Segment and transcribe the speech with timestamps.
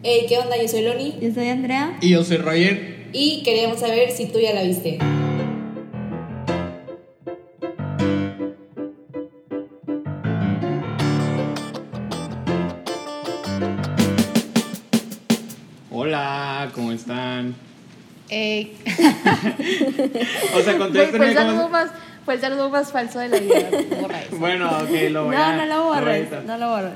[0.00, 0.56] Hey, ¿qué onda?
[0.56, 1.98] Yo soy Loni Yo soy Andrea.
[2.00, 3.08] Y yo soy Roger.
[3.12, 4.98] y queríamos saber si tú ya la viste.
[15.90, 17.54] Hola, ¿cómo están?
[18.30, 18.74] Eh,
[20.54, 21.90] O sea, contéstenme fue el cómo- más,
[22.24, 23.68] fue el saludo más falso de la vida.
[24.00, 24.36] Borra eso.
[24.38, 25.52] Bueno, ok, lo voy a...
[25.52, 26.28] No, no lo borres.
[26.44, 26.92] No lo borres.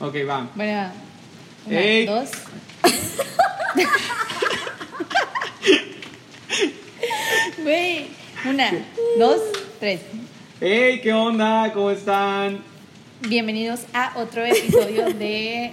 [0.00, 0.48] Ok, va.
[0.54, 0.88] Bueno,
[1.66, 2.06] una, Ey.
[2.06, 2.30] dos.
[7.62, 8.06] Güey,
[8.48, 8.70] una,
[9.18, 9.40] dos,
[9.80, 10.00] tres.
[10.60, 11.70] Hey, ¿qué onda?
[11.72, 12.58] ¿Cómo están?
[13.28, 15.72] Bienvenidos a otro episodio de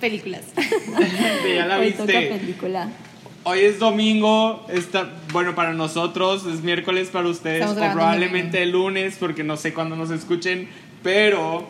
[0.00, 0.42] películas.
[0.56, 0.64] Sí,
[1.54, 2.36] ya la Hoy toca viste.
[2.38, 2.88] película.
[3.42, 8.62] Hoy es domingo, está, bueno, para nosotros es miércoles para ustedes, Estamos o grabando probablemente
[8.62, 10.68] el lunes, porque no sé cuándo nos escuchen,
[11.02, 11.66] pero,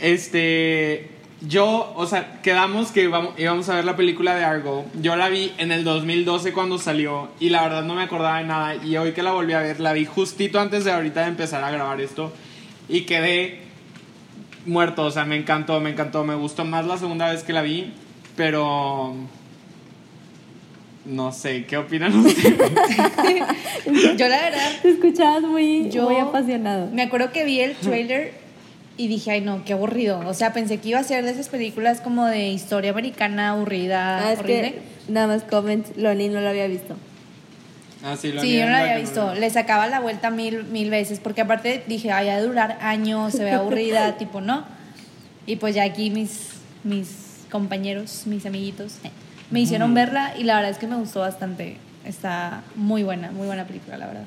[0.00, 1.10] este,
[1.46, 5.28] yo, o sea, quedamos que íbamos, íbamos a ver la película de Argo, yo la
[5.28, 8.96] vi en el 2012 cuando salió, y la verdad no me acordaba de nada, y
[8.96, 11.70] hoy que la volví a ver, la vi justito antes de ahorita de empezar a
[11.70, 12.32] grabar esto,
[12.88, 13.60] y quedé
[14.66, 17.62] muerto, o sea, me encantó, me encantó, me gustó más la segunda vez que la
[17.62, 17.92] vi,
[18.36, 19.14] pero...
[21.06, 22.56] No sé, ¿qué opinan ustedes?
[24.16, 26.88] Yo la verdad, Te escuchabas muy, Yo- muy apasionado.
[26.92, 28.32] me acuerdo que vi el trailer
[28.96, 30.20] y dije, ay no, qué aburrido.
[30.26, 34.18] O sea, pensé que iba a ser de esas películas como de historia americana aburrida,
[34.28, 34.72] Ah, es horrible.
[35.06, 36.94] que nada más comment, Loni no lo había visto.
[38.04, 39.26] Ah, sí, lo Sí, yo no la había no visto.
[39.26, 43.32] lo- Le sacaba la vuelta mil, mil veces, porque aparte dije, ay, de durar años,
[43.32, 44.64] se ve aburrida, tipo, no.
[45.46, 46.50] Y pues ya aquí mis,
[46.84, 47.08] mis
[47.50, 49.10] compañeros, mis amiguitos, eh,
[49.50, 51.76] me hicieron verla y la verdad es que me gustó bastante.
[52.04, 54.24] Está muy buena, muy buena película, la verdad.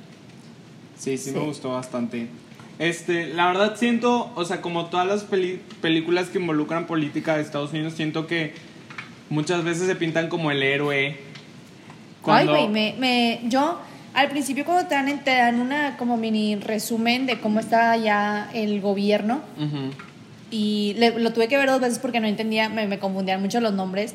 [0.98, 1.36] Sí, sí, Sí.
[1.38, 2.28] me gustó bastante.
[2.80, 7.42] Este, la verdad siento, o sea, como todas las peli- películas que involucran política de
[7.42, 8.54] Estados Unidos, siento que
[9.30, 11.18] muchas veces se pintan como el héroe.
[12.22, 13.80] Cuando- Ay, güey, me, me, yo
[14.14, 18.50] al principio cuando te dan, te dan una como mini resumen de cómo está ya
[18.54, 19.92] el gobierno, Ujú.
[20.52, 23.60] y le- lo tuve que ver dos veces porque no entendía, me, me confundían mucho
[23.60, 24.14] los nombres.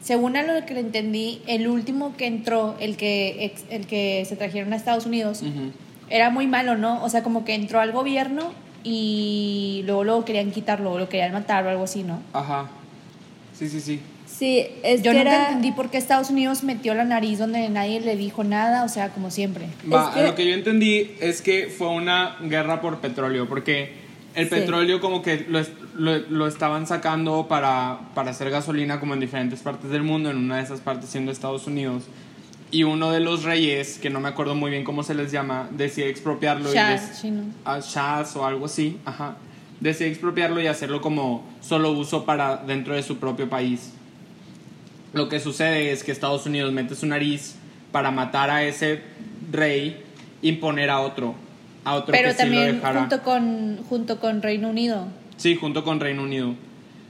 [0.00, 4.36] Según a lo que le entendí, el último que entró, el que, el que se
[4.36, 5.72] trajeron a Estados Unidos, Ujú.
[6.10, 7.02] Era muy malo, ¿no?
[7.04, 8.52] O sea, como que entró al gobierno
[8.84, 12.20] y luego lo querían quitarlo, lo querían matar o algo así, ¿no?
[12.32, 12.66] Ajá.
[13.58, 14.00] Sí, sí, sí.
[14.26, 15.46] Sí, es Yo que nunca era...
[15.48, 19.08] entendí por qué Estados Unidos metió la nariz donde nadie le dijo nada, o sea,
[19.10, 19.66] como siempre.
[19.92, 23.94] Va, Es que- lo que yo entendí es que fue una guerra por petróleo, porque
[24.34, 24.50] el Sí.
[24.50, 25.60] petróleo como que lo,
[25.96, 30.36] lo, lo estaban sacando para, para hacer gasolina como en diferentes partes del mundo, en
[30.36, 32.02] una de esas partes siendo Estados Unidos.
[32.70, 35.68] Y uno de los reyes, que no me acuerdo muy bien cómo se les llama,
[35.70, 39.36] decide expropiarlo Shah, y les, a Shahs o algo así, ajá,
[39.80, 43.92] decide expropiarlo y hacerlo como solo uso para dentro de su propio país.
[45.12, 47.54] Lo que sucede es que Estados Unidos mete su nariz
[47.92, 49.00] para matar a ese
[49.50, 50.02] rey
[50.42, 51.34] y poner a otro,
[51.84, 53.00] a otro Pero que sí lo también dejara.
[53.00, 55.06] junto con, junto con Reino Unido.
[55.36, 56.54] Sí, junto con Reino Unido,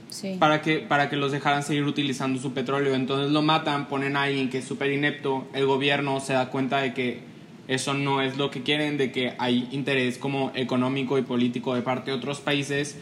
[0.09, 0.37] Sí.
[0.39, 2.95] para que, para que los dejaran seguir utilizando su petróleo.
[2.95, 6.79] Entonces lo matan, ponen a alguien que es súper inepto, el gobierno se da cuenta
[6.79, 7.19] de que
[7.67, 11.81] eso no es lo que quieren, de que hay interés como económico y político de
[11.81, 12.95] parte de otros países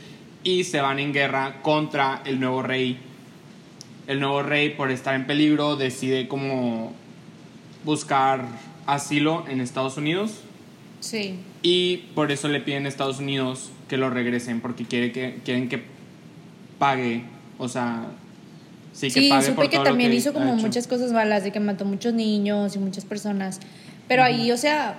[0.44, 2.98] y se van en guerra contra el nuevo rey.
[4.08, 6.94] El nuevo rey, por estar en peligro, decide como
[7.84, 8.46] buscar
[8.86, 10.42] asilo en Estados Unidos
[11.00, 11.40] Sí.
[11.62, 15.70] y por eso le piden a Estados Unidos que lo regresen, porque quiere que, quieren
[15.70, 15.84] que
[16.80, 17.24] pague,
[17.58, 18.06] o sea,
[18.94, 20.66] sí que Sí, pague supe por que todo lo también que hizo como hecho.
[20.66, 23.60] muchas cosas malas, de que mató muchos niños y muchas personas.
[24.08, 24.96] Pero ahí, o sea,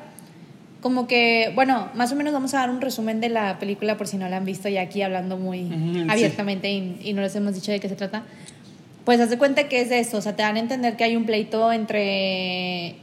[0.81, 4.07] como que, bueno, más o menos vamos a dar un resumen de la película por
[4.07, 7.55] si no la han visto ya aquí hablando muy abiertamente y, y no les hemos
[7.55, 8.23] dicho de qué se trata.
[9.05, 11.05] Pues haz de cuenta que es de esto, o sea, te dan a entender que
[11.05, 12.97] hay un pleito entre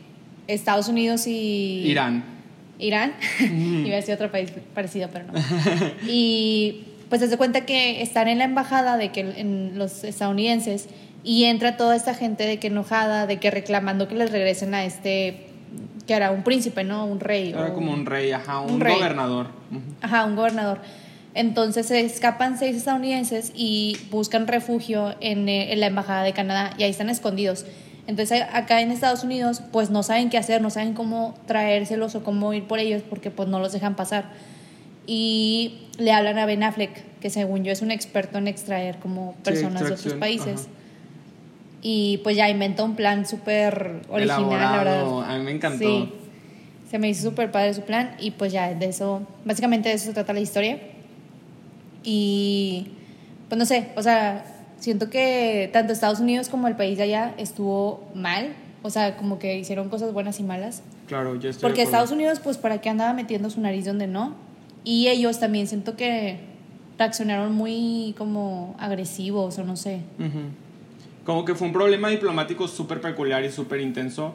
[0.48, 1.84] Estados Unidos y...
[1.86, 2.24] Irán.
[2.80, 3.14] Irán.
[3.40, 5.34] Iba a decir otro país parecido, pero no.
[6.08, 6.84] y
[7.19, 10.88] pues se cuenta que están en la embajada de que en los estadounidenses
[11.24, 14.83] y entra toda esta gente de que enojada, de que reclamando que les regresen a
[14.83, 15.45] este
[16.07, 17.06] que era un príncipe, ¿no?
[17.06, 17.50] Un rey.
[17.51, 18.95] Era o- como un rey, ajá, un, un rey.
[18.95, 19.45] gobernador.
[20.01, 20.80] Ajá, un gobernador.
[21.36, 26.74] Entonces se escapan seis estadounidenses y buscan refugio en, eh, en la embajada de Canadá
[26.80, 27.68] y ahí están escondidos.
[28.07, 32.24] Entonces acá en Estados Unidos pues no saben qué hacer, no saben cómo traérselos o
[32.24, 34.25] cómo ir por ellos porque pues no los dejan pasar.
[35.06, 39.34] Y le hablan a Ben Affleck, que según yo es un experto en extraer como
[39.44, 40.62] personas de otros países.
[40.62, 40.70] ajá.
[41.86, 45.36] Y pues ya inventa un plan súper original, la Elaborado, verdad.
[45.36, 45.80] a mí me encantó.
[45.80, 46.14] Sí,
[46.90, 50.06] se me hizo súper padre su plan y pues ya de eso, básicamente de eso
[50.06, 50.80] se trata la historia.
[52.06, 52.92] Y
[53.50, 54.46] pues no sé, o sea,
[54.84, 58.54] Siento que tanto Estados Unidos como el país de allá estuvo mal.
[58.82, 60.84] O sea, como que hicieron cosas buenas y malas.
[61.08, 61.62] Claro, yo estoy.
[61.70, 61.84] Porque.
[61.84, 64.36] Estados Unidos, pues, ¿para qué andaba metiendo su nariz donde no?
[64.83, 66.39] Y ellos también siento que
[66.97, 70.01] reaccionaron muy como agresivos o no sé.
[70.19, 70.39] Ujú.
[71.25, 74.33] Como que fue un problema diplomático súper peculiar y súper intenso,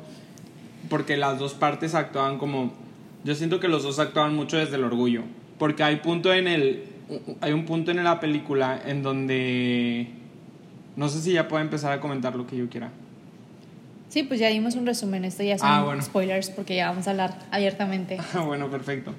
[0.88, 2.72] porque las dos partes actuaban como...
[3.24, 5.22] Yo siento que los dos actuaban mucho desde el orgullo,
[5.58, 6.84] porque hay, punto en el,
[7.40, 10.08] hay un punto en la película en donde...
[10.96, 12.90] No sé si ya puedo empezar a comentar lo que yo quiera.
[14.08, 15.24] Sí, pues ya dimos un resumen.
[15.24, 16.02] Esto ya son Ah, bueno.
[16.02, 18.16] spoilers porque ya vamos a hablar abiertamente.
[18.34, 19.12] Ah, bueno, perfecto.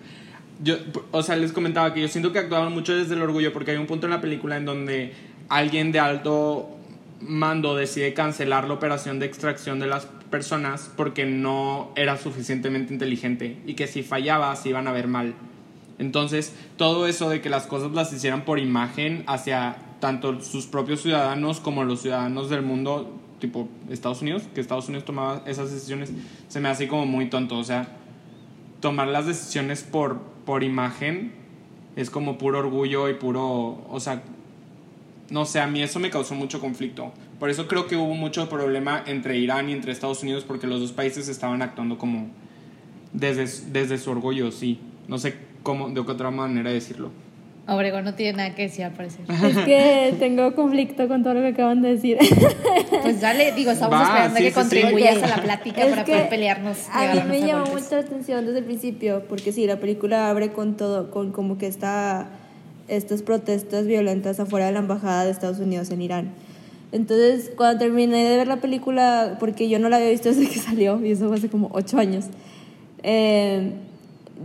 [0.61, 0.75] Yo,
[1.11, 3.77] o sea, les comentaba que yo siento que actuaban mucho desde el orgullo porque hay
[3.77, 5.13] un punto en la película en donde
[5.47, 6.69] alguien de alto
[7.21, 13.57] mando decide cancelar la operación de extracción de las personas porque no era suficientemente inteligente
[13.65, 15.33] y que si fallaba se iban a ver mal.
[15.97, 21.01] Entonces, todo eso de que las cosas las hicieran por imagen hacia tanto sus propios
[21.01, 26.13] ciudadanos como los ciudadanos del mundo, tipo Estados Unidos, que Estados Unidos tomaba esas decisiones,
[26.47, 27.57] se me hace como muy tonto.
[27.57, 27.97] O sea,
[28.79, 31.31] tomar las decisiones por, por imagen
[31.95, 34.23] es como puro orgullo y puro, o sea,
[35.29, 37.13] no sé, a mí eso me causó mucho conflicto.
[37.37, 40.79] Por eso creo que hubo mucho problema entre Irán y entre Estados Unidos porque los
[40.79, 42.29] dos países estaban actuando como
[43.13, 44.79] desde, desde su orgullo, sí.
[45.07, 47.11] No sé cómo, de qué otra manera decirlo.
[47.75, 49.21] Obregón no tiene nada que decir al parecer.
[49.29, 52.17] Es que tengo conflicto con todo lo que acaban de decir.
[53.01, 54.59] Pues dale, digo, estamos Va, esperando sí, que sí, sí.
[54.61, 55.23] contribuyas Ok.
[55.23, 56.77] a la plática Es para que poder pelearnos.
[56.91, 60.51] A mí me llamó mucho la atención desde el principio, porque sí, la película abre
[60.51, 62.27] con todo, con como que está
[62.87, 66.31] estas protestas violentas afuera de la embajada de Estados Unidos en Irán.
[66.91, 70.59] Entonces, cuando terminé de ver la película, porque yo no la había visto desde que
[70.59, 72.25] salió, y eso fue hace como ocho años,
[73.03, 73.71] eh,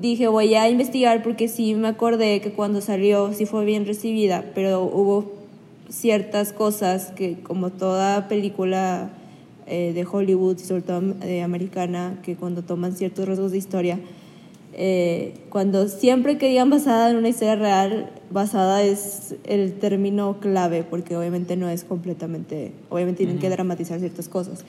[0.01, 4.45] dije, voy a investigar porque sí me acordé que cuando salió sí fue bien recibida,
[4.55, 5.33] pero hubo
[5.89, 9.11] ciertas cosas que como toda película
[9.67, 13.99] eh, de Hollywood y sobre todo de americana, que cuando toman ciertos rasgos de historia,
[14.77, 20.83] eh, cuando siempre que digan basada en una historia real, basada es el término clave,
[20.83, 24.65] porque obviamente no es completamente, obviamente tienen que dramatizar ciertas cosas.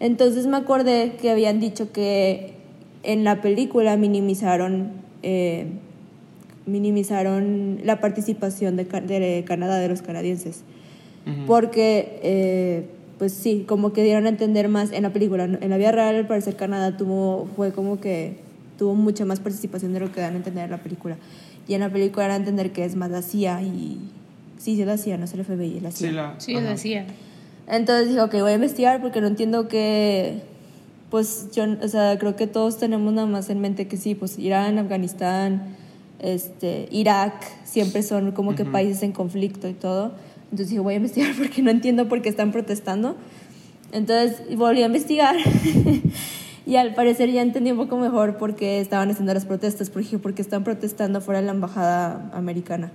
[0.00, 2.57] Entonces me acordé que habían dicho que
[3.02, 4.92] en la película minimizaron,
[5.22, 5.66] eh,
[6.66, 10.62] minimizaron la participación de, de Canadá, de los canadienses.
[11.46, 12.86] Porque, eh,
[13.18, 15.44] pues sí, como que dieron a entender más en la película.
[15.44, 18.38] En la vida real, al parecer, Canadá tuvo, fue como que
[18.78, 21.18] tuvo mucha más participación de lo que dan a entender en la película.
[21.66, 23.98] Y en la película dan a entender que es más la CIA y...
[24.56, 26.08] Sí, sí, es la CIA, no es el FBI, es la CIA.
[26.08, 26.70] Sí, la, Sí, ajá.
[26.70, 27.06] decía.
[27.68, 30.40] Entonces dije, ok, voy a investigar porque no entiendo que,
[31.10, 34.38] pues yo, o sea, creo que todos tenemos nada más en mente que sí, pues
[34.38, 35.76] Irán, Afganistán,
[36.18, 37.34] este, Irak,
[37.64, 40.12] siempre son como que países en conflicto y todo.
[40.44, 43.16] Entonces dije, voy a investigar porque no entiendo por qué están protestando.
[43.92, 45.36] Entonces volví a investigar
[46.66, 50.18] y al parecer ya entendí un poco mejor por qué estaban haciendo las protestas, porque,
[50.18, 52.92] porque están protestando fuera de la embajada americana.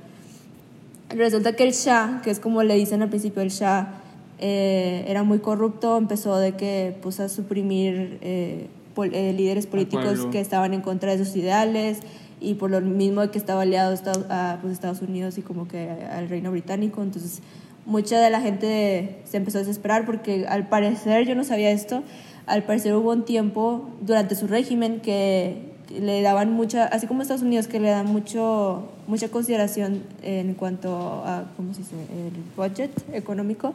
[1.10, 4.02] Resulta que el Shah, que es como le dicen al principio, el Shah
[4.39, 10.19] eh, era muy corrupto, empezó de que pues a suprimir eh, pol- eh, líderes políticos
[10.31, 12.00] que estaban en contra de sus ideales
[12.41, 13.95] y por lo mismo de que estaba aliado
[14.30, 17.41] a pues, Estados Unidos y como que al reino británico, entonces
[17.85, 22.03] mucha de la gente se empezó a desesperar porque al parecer, yo no sabía esto,
[22.46, 27.22] al parecer hubo un tiempo durante su régimen que que le daban mucha, así como
[27.24, 32.31] Estados Unidos, que le dan mucho, mucha consideración en cuanto a, ¿cómo se dice?, el
[32.55, 33.74] budget económico,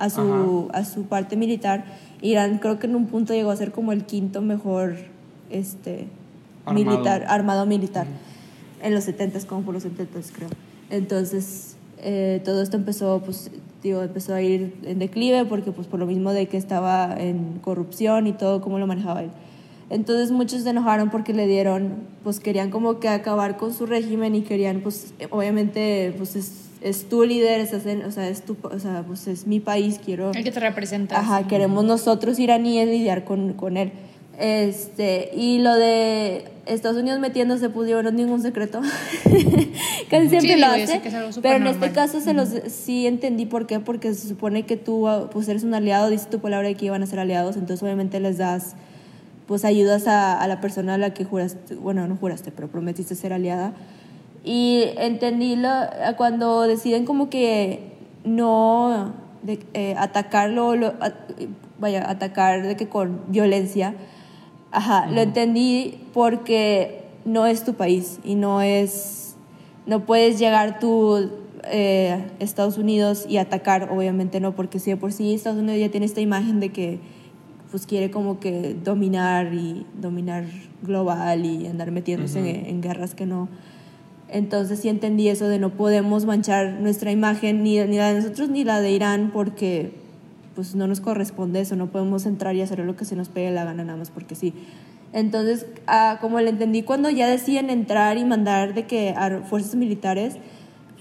[0.00, 1.84] a su, a su parte militar.
[2.22, 4.96] Irán creo que en un punto llegó a ser como el quinto mejor
[5.50, 6.06] este,
[6.64, 6.90] Armado.
[6.90, 8.06] militar, armado militar,
[8.82, 10.48] en los 70 como por los 70 creo.
[10.88, 13.50] Entonces, eh, todo esto empezó, pues,
[13.82, 17.58] digo, empezó a ir en declive porque, pues, por lo mismo de que estaba en
[17.60, 19.30] corrupción y todo, cómo lo manejaba él.
[19.90, 24.36] Entonces muchos se enojaron porque le dieron, pues querían como que acabar con su régimen
[24.36, 28.78] y querían, pues obviamente, pues es, es tu líder, es, o sea, es tu, o
[28.78, 30.32] sea, pues es mi país, quiero...
[30.32, 31.18] El que te representa.
[31.18, 33.92] Ajá, queremos nosotros iraníes lidiar con, con él.
[34.38, 38.80] Este, y lo de Estados Unidos metiéndose, pues yo no es ningún secreto.
[40.10, 41.40] Casi siempre Sí, lo digo, hace.
[41.42, 45.06] Pero en este caso se los, sí entendí por qué, porque se supone que tú
[45.08, 47.82] ah, pues eres un aliado, dice tu palabra de que iban a ser aliados, entonces
[47.82, 48.76] obviamente les das
[49.46, 53.14] pues ayudas a, a la persona a la que juraste, bueno, no juraste, pero prometiste
[53.14, 53.74] ser aliada.
[54.44, 57.92] Y entendí la- a cuando deciden como que
[58.24, 61.12] no de, eh, atacarlo, lo- a-
[61.78, 63.94] vaya, atacar de que con violencia.
[64.72, 69.34] Ajá, lo entendí porque no es tu país y no es,
[69.86, 71.30] no puedes llegar tú,
[71.70, 75.90] eh, Estados Unidos y atacar, obviamente no, porque si de por sí Estados Unidos ya
[75.90, 77.00] tiene esta imagen de que
[77.70, 80.44] pues quiere como que dominar y dominar
[80.82, 83.48] global y andar metiéndose en, en guerras que no.
[84.32, 88.48] Entonces sí entendí eso de no podemos manchar nuestra imagen, ni, ni la de nosotros
[88.48, 89.92] ni la de Irán, porque
[90.54, 93.50] pues no nos corresponde eso, no podemos entrar y hacer lo que se nos pegue
[93.50, 94.52] la gana nada más porque sí.
[95.12, 99.74] Entonces, ah, como le entendí cuando ya deciden entrar y mandar de que a fuerzas
[99.74, 100.36] militares,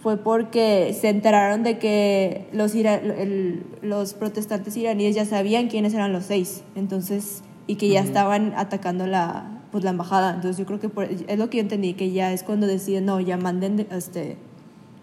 [0.02, 5.94] fue porque se enteraron de que los, ira- el- los protestantes iraníes ya sabían quiénes
[5.94, 10.34] eran los seis, entonces, y que ya estaban atacando la, pues, la embajada.
[10.36, 13.06] Entonces yo creo que por- es lo que yo entendí, que ya es cuando deciden,
[13.06, 14.38] no, ya manden de- este,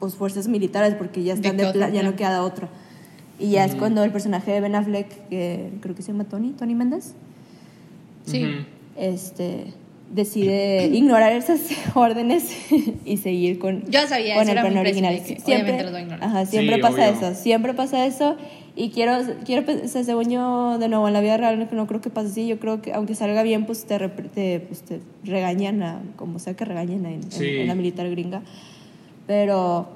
[0.01, 2.17] pues, fuerzas militares porque ya ¿De están de otro pla- ya no plan?
[2.17, 2.69] queda otro.
[3.39, 6.53] Y ya es cuando el personaje de Ben Affleck, que creo que se llama Tony,
[6.53, 7.15] Tony Méndez,
[8.25, 8.45] Sí.
[8.97, 9.67] Este,
[10.13, 11.61] decide ignorar esas
[11.95, 12.45] órdenes
[13.05, 15.15] y seguir con, Yo sabía, con eso el plan original.
[15.15, 16.25] de obviamente los va a ignorar.
[16.25, 17.29] ajá, siempre Sí, pasa obvio.
[17.29, 18.37] eso, siempre pasa eso.
[18.79, 19.13] Y quiero,
[19.47, 22.47] quiero pensar, según yo, de nuevo, en la vida real no creo que pase así.
[22.47, 26.55] Yo creo que aunque salga bien, pues te, te, pues, te regañan, a- como sea
[26.55, 27.57] que regañen en, en- Sí.
[27.57, 28.43] en la militar gringa.
[29.27, 29.89] Pero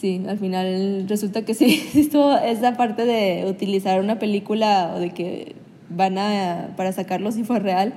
[0.00, 5.10] sí, al final resulta que sí, estuvo esa parte de utilizar una película o de
[5.10, 5.54] que
[5.90, 7.92] van a, para sacarlo si fue real.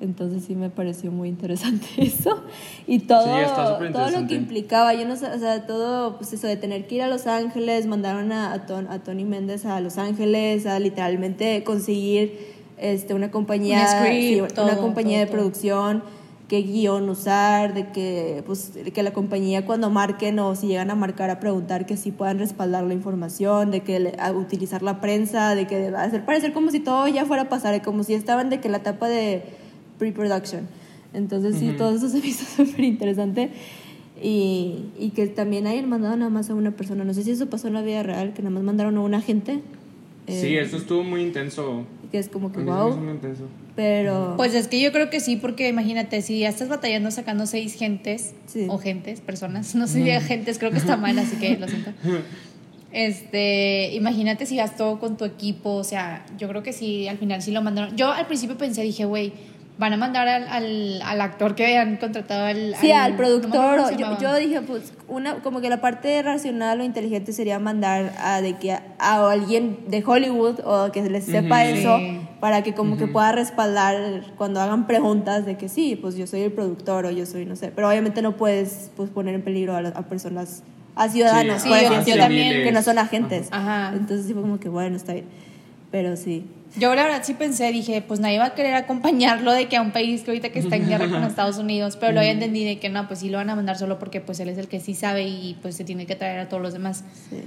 [0.00, 2.42] Entonces sí me pareció muy interesante eso.
[2.86, 6.16] Y todo, Sí, está súper todo lo que implicaba, yo no sé, o sea, todo,
[6.18, 9.24] pues eso de tener que ir a Los Ángeles, mandaron a, a, Ton- a Tony
[9.24, 12.38] Méndez a Los Ángeles, a literalmente conseguir
[12.78, 15.36] este, una compañía, Un script, sí, una compañía todo, de todo.
[15.36, 16.02] producción,
[16.46, 20.94] qué guion usar, de que, pues, que la compañía cuando marquen o si llegan a
[20.94, 25.00] marcar a preguntar que sí puedan respaldar la información, de que le- a utilizar la
[25.00, 28.48] prensa, de que hacer parecer como si todo ya fuera a pasar, como si estaban
[28.48, 29.42] de que la etapa de
[29.98, 30.68] pre-production.
[31.14, 33.50] Entonces sí, todo eso se me hizo súper interesante.
[34.20, 37.04] Y, y que también hayan mandado nada más a una persona.
[37.04, 39.14] No sé si eso pasó en la vida real, que nada más mandaron a un
[39.14, 39.60] agente.
[40.26, 41.84] Sí, eh, eso estuvo muy intenso.
[42.10, 42.96] Que es como que wow.
[42.96, 43.44] muy intenso.
[43.76, 44.34] Pero.
[44.36, 47.74] Pues es que yo creo que sí, porque imagínate, si ya estás batallando sacando seis
[47.74, 48.66] gentes, Sí.
[48.68, 51.92] o gentes, personas, no sé si agentes, creo que está mal, así que lo siento.
[52.90, 57.42] Este, imagínate si gastó con tu equipo, o sea, yo creo que sí, al final
[57.42, 57.94] sí lo mandaron.
[57.96, 59.34] Yo al principio pensé, dije, güey,
[59.78, 62.74] van a mandar al, al, al actor que habían contratado al...
[62.80, 63.88] Sí, al no productor.
[63.88, 68.12] se yo, yo dije, pues, una, como que la parte racional o inteligente sería mandar
[68.18, 72.20] a, de que a, a alguien de Hollywood o que les sepa eso Sí.
[72.40, 76.40] para que como que pueda respaldar cuando hagan preguntas de que sí, pues yo soy
[76.42, 77.70] el productor o yo soy, no sé.
[77.74, 80.64] Pero obviamente no puedes pues, poner en peligro a, a personas,
[80.96, 82.64] a ciudadanos, Sí, por yo- también.
[82.64, 83.46] que no son agentes.
[83.52, 83.92] Ajá.
[83.94, 85.26] Entonces sí fue como que, bueno, está bien.
[85.90, 86.44] Pero sí.
[86.76, 89.80] Yo la verdad sí pensé, dije, pues nadie va a querer acompañarlo de que a
[89.82, 92.78] un país que ahorita que está en guerra con Estados Unidos, pero luego entendí de
[92.78, 94.78] que no, pues sí lo van a mandar solo porque pues él es el que
[94.80, 97.04] sí sabe y pues se tiene que traer a todos los demás.
[97.30, 97.42] sí.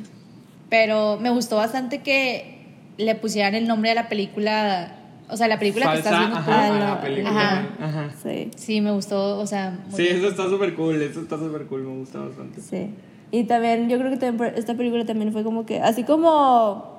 [0.69, 2.65] Pero me gustó bastante que
[2.98, 4.95] le pusieran el nombre de la película,
[5.29, 7.29] o sea, la película que estás Falsa, viendo ajá, la película.
[7.29, 7.67] ajá.
[7.81, 8.10] Ajá.
[8.24, 8.51] Sí.
[8.55, 10.17] Sí, me gustó, o sea, muy Sí, bien.
[10.17, 12.62] eso está súper cool, eso está súper cool, me gusta bastante.
[12.62, 12.89] Sí.
[13.31, 16.90] Y también, yo creo que también esta película también fue como que, así como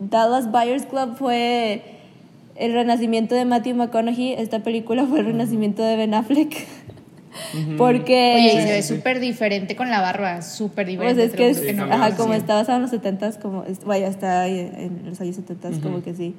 [0.00, 1.82] Dallas Buyers Club fue
[2.56, 6.56] el renacimiento de Matthew McConaughey, esta película fue el renacimiento de Ben Affleck.
[7.76, 8.32] Porque...
[8.34, 8.96] Oye, y Sí, se ve sí, sí.
[8.96, 11.24] súper diferente con la barba, súper Pues diferente.
[11.24, 11.84] es te que, lo es- que no.
[11.84, 12.16] ajá, Sí.
[12.16, 16.02] como está basado en los 70s, como, vaya, está ahí en los años 70s, como
[16.02, 16.34] que sí.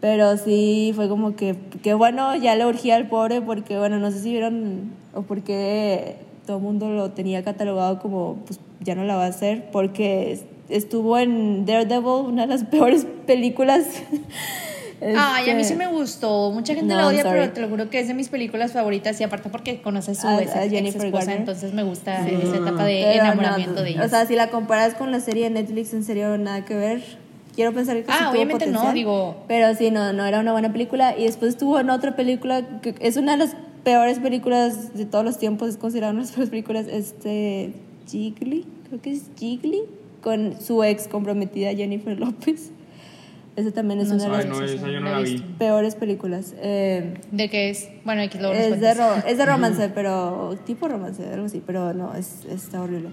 [0.00, 4.10] Pero sí, fue como que, que bueno, ya le urgía al pobre, porque bueno, no
[4.10, 9.04] sé si vieron, o porque todo el mundo lo tenía catalogado como, pues ya no
[9.04, 13.84] la va a hacer, porque estuvo en Daredevil, una de las peores películas.
[15.16, 16.52] Ay, a mí sí Este, me gustó.
[16.52, 19.20] Mucha gente No, la odia, pero te lo juro que es de mis películas favoritas
[19.20, 21.38] y aparte porque conoce a su A- ex, a Jennifer esposa, Garner.
[21.40, 24.06] entonces me gusta esa etapa de pero enamoramiento no, de ellos.
[24.06, 27.02] O sea, si la comparas con la serie de Netflix, en serio, nada que ver.
[27.56, 30.52] Quiero pensar que sí Ah, tuvo obviamente no, digo- Pero sí, no, no era una
[30.52, 31.18] buena película.
[31.18, 35.24] Y después estuvo en otra película que es una de las peores películas de todos
[35.24, 37.72] los tiempos, es considerada una de las peores películas, este,
[38.08, 39.82] Jiggly, creo que es Jiggly,
[40.22, 42.70] con su ex comprometida Jennifer López.
[43.54, 45.26] Esa también es No una de Ay, las no, esa yo no la
[45.58, 46.54] peores películas.
[46.56, 47.90] Eh, ¿De qué es?
[48.04, 48.94] Bueno, aquí nos es de,
[49.26, 53.10] es de romance, pero tipo romance, algo así, pero no, es, está horrible.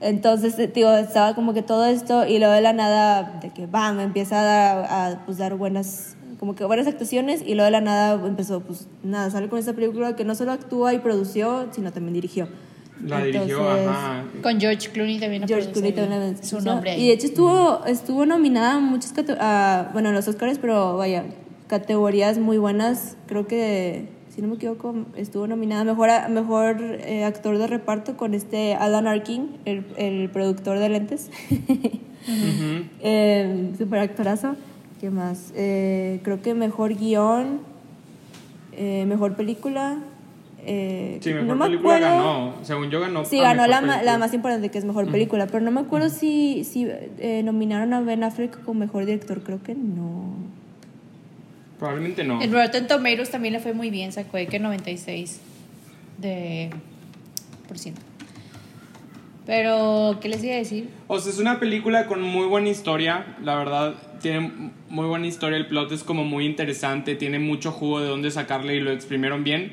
[0.00, 4.00] Entonces, digo, estaba como que todo esto y luego de la nada, de que bam,
[4.00, 4.84] empieza a, dar-
[5.16, 8.88] a, pues, dar buenas, como que buenas actuaciones y luego de la nada empezó, pues
[9.02, 12.48] nada, sale con esta película que no solo actúa y produció, sino también dirigió.
[13.02, 14.24] La dirigió, Entonces, ajá.
[14.42, 17.02] Con George Clooney también la George Clooney también la su nombre ahí.
[17.02, 20.96] Y de hecho estuvo, estuvo nominada a muchas cate- a, bueno, en los Oscars, pero
[20.96, 21.24] vaya,
[21.66, 23.16] categorías muy buenas.
[23.26, 27.66] Creo que si no me equivoco, estuvo nominada a mejor, a- mejor eh, actor de
[27.66, 31.30] reparto con este Alan Arkin, el, el productor de lentes.
[32.26, 34.56] Eh, super actorazo.
[35.00, 35.52] ¿Qué más?
[35.54, 37.60] Eh, creo que mejor guion,
[38.72, 39.98] eh, mejor película.
[40.66, 42.54] Eh, Sí, mejor no me película acuerdo- ganó.
[42.64, 43.24] Según yo ganó.
[43.24, 45.46] Sí, ganó la, la más importante, que es mejor película.
[45.46, 46.86] Pero no me acuerdo si, si
[47.18, 49.42] eh, nominaron a Ben Affleck como mejor director.
[49.42, 50.34] Creo que no.
[51.78, 52.40] Probablemente no.
[52.40, 55.40] En Rotten Tomatoes también le fue muy bien, sacó de que 96
[56.18, 56.70] de
[57.68, 58.00] por ciento.
[59.46, 60.88] Pero, ¿qué les iba a decir?
[61.06, 64.50] O sea, es una película con muy buena historia, la verdad, tiene
[64.88, 68.76] muy buena historia, el plot es como muy interesante, tiene mucho jugo de dónde sacarle
[68.76, 69.72] y lo exprimieron bien.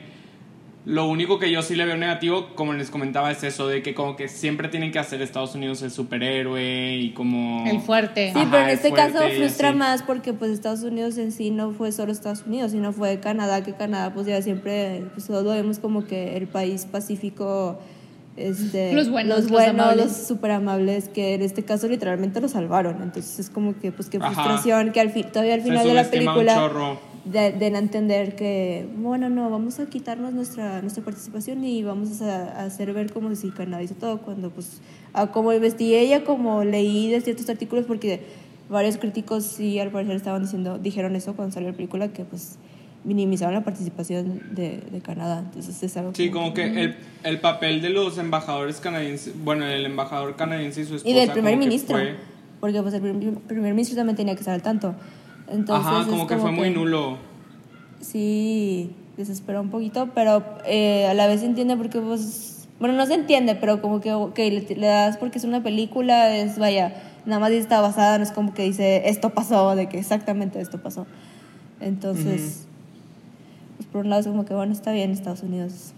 [0.83, 3.93] Lo único que yo sí le veo negativo, como les comentaba, es eso de que
[3.93, 7.63] como que siempre tienen que hacer Estados Unidos el superhéroe y como...
[7.67, 8.31] El fuerte.
[8.33, 11.51] Sí, Ajá, pero en es este caso frustra más porque pues Estados Unidos en sí
[11.51, 15.43] no fue solo Estados Unidos, sino fue Canadá, que Canadá pues ya siempre, pues todos
[15.43, 17.77] lo vemos como que el país pacífico,
[18.35, 20.05] este, Los buenos, los buenos, amables.
[20.05, 23.03] los súper amables, que en este caso literalmente lo salvaron.
[23.03, 24.31] Entonces es como que pues qué Ajá.
[24.31, 27.33] frustración que al fin, todavía al Se final de la película chorro.
[27.33, 32.21] de- den a entender que, bueno, no, vamos a quitarnos nuestra, nuestra participación y vamos
[32.21, 34.81] a, a hacer ver como si Canadá hizo todo, cuando pues,
[35.13, 38.21] a como investigué ella, como leí de ciertos artículos, porque
[38.69, 42.57] varios críticos sí al parecer estaban diciendo, dijeron eso cuando salió la película, que pues
[43.03, 47.81] minimizaron la participación de, de Canadá, entonces es algo Sí, como que el, el papel
[47.81, 51.09] de los embajadores canadienses, bueno, el embajador canadiense y su esposa.
[51.09, 52.15] Y del primer como que ministro, fue-
[52.59, 54.93] porque pues el primer, primer ministro también tenía que estar al tanto.
[55.51, 57.17] Entonces, Ajá, es como que fue muy nulo.
[57.99, 63.05] sí desespera un poquito, pero eh, a la vez se entiende porque pues, bueno, no
[63.05, 66.93] se entiende, pero como que ok, le, le das porque es una película, es vaya,
[67.25, 70.81] nada más está basada, no es como que dice esto pasó, de que exactamente esto
[70.81, 71.05] pasó.
[71.79, 72.67] Entonces,
[73.77, 75.93] pues por un lado es como que bueno, está bien Estados Unidos.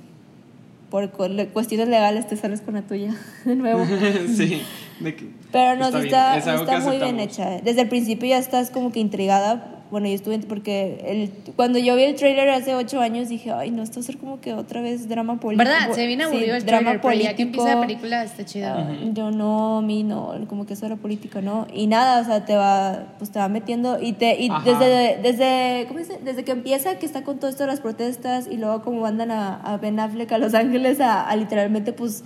[0.89, 3.85] Por cuestiones legales te sales con la tuya de nuevo.
[4.35, 4.61] sí.
[4.99, 7.61] De que- Pero no, está, es algo está que muy bien hecha.
[7.63, 9.69] Desde el principio ya estás como que intrigada.
[9.91, 13.69] Bueno, yo estuve porque el, cuando yo vi el trailer hace ocho años dije, ay,
[13.69, 15.69] no, esto va a ser como que otra vez drama político.
[15.69, 15.93] ¿Verdad?
[15.93, 17.61] Se viene aburrido Sí, el drama trailer, pero ya que político.
[17.61, 18.69] empieza la película está chido.
[18.69, 21.67] Ah, Yo no, a mí no, como que eso era política, ¿no?
[21.71, 24.67] Y nada, o sea, te va, pues te va metiendo y te, y Ajá.
[24.67, 26.17] desde, desde, ¿cómo dice?
[26.23, 29.29] Desde que empieza, que está con todo esto de las protestas y luego como mandan
[29.29, 32.23] a, a Ben Affleck a Los Ángeles a, a literalmente, pues,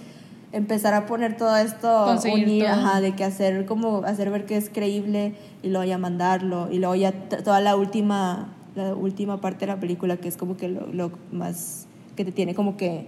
[0.57, 2.73] empezar a poner todo esto, Conseguir unir, todo.
[2.73, 6.79] ajá, de que hacer como, hacer ver que es creíble y luego ya mandarlo y
[6.79, 10.67] luego ya toda la última, la última parte de la película que es como que
[10.67, 13.07] lo, lo más, que te tiene como que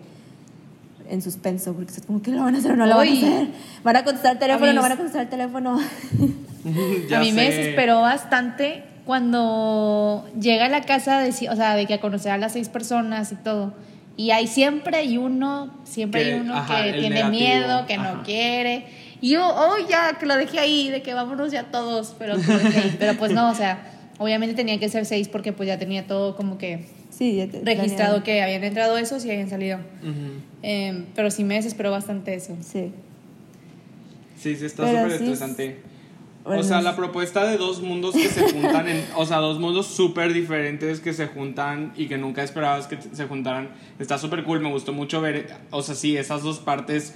[1.09, 3.11] en suspenso, porque es como que lo van a hacer o no lo van a
[3.11, 3.47] hacer.
[3.83, 5.79] Van a contestar el teléfono, no van a contestar el teléfono.
[7.15, 7.57] A mí me sé.
[7.57, 12.37] desesperó bastante cuando llega a la casa de, o sea, de que a conocer a
[12.37, 13.73] las seis personas y todo.
[14.19, 17.93] Y hay siempre hay uno, siempre Que- hay uno ajá, que tiene negativo, miedo, que
[17.93, 18.13] ajá.
[18.15, 18.83] no quiere.
[19.21, 22.35] Y yo, oh, ya, que lo dejé ahí, de que vámonos ya todos, pero,
[22.99, 23.79] pero pues no, o sea,
[24.17, 27.61] obviamente tenía que ser seis porque pues ya tenía todo como que Sí, ya te-
[27.61, 28.23] registrado planeado.
[28.23, 29.77] que habían entrado esos y habían salido.
[30.01, 30.41] Ujú.
[30.63, 32.57] Em, pero sí me desesperó bastante eso.
[32.61, 32.91] Sí.
[34.37, 35.79] Sí, sí, está súper sí es- estresante.
[36.45, 39.87] O sea, la propuesta de dos mundos que se juntan, en, o sea, dos mundos
[39.87, 44.59] súper diferentes que se juntan y que nunca esperabas que se juntaran, está súper cool,
[44.59, 47.13] me gustó mucho ver, o sea, sí, esas dos partes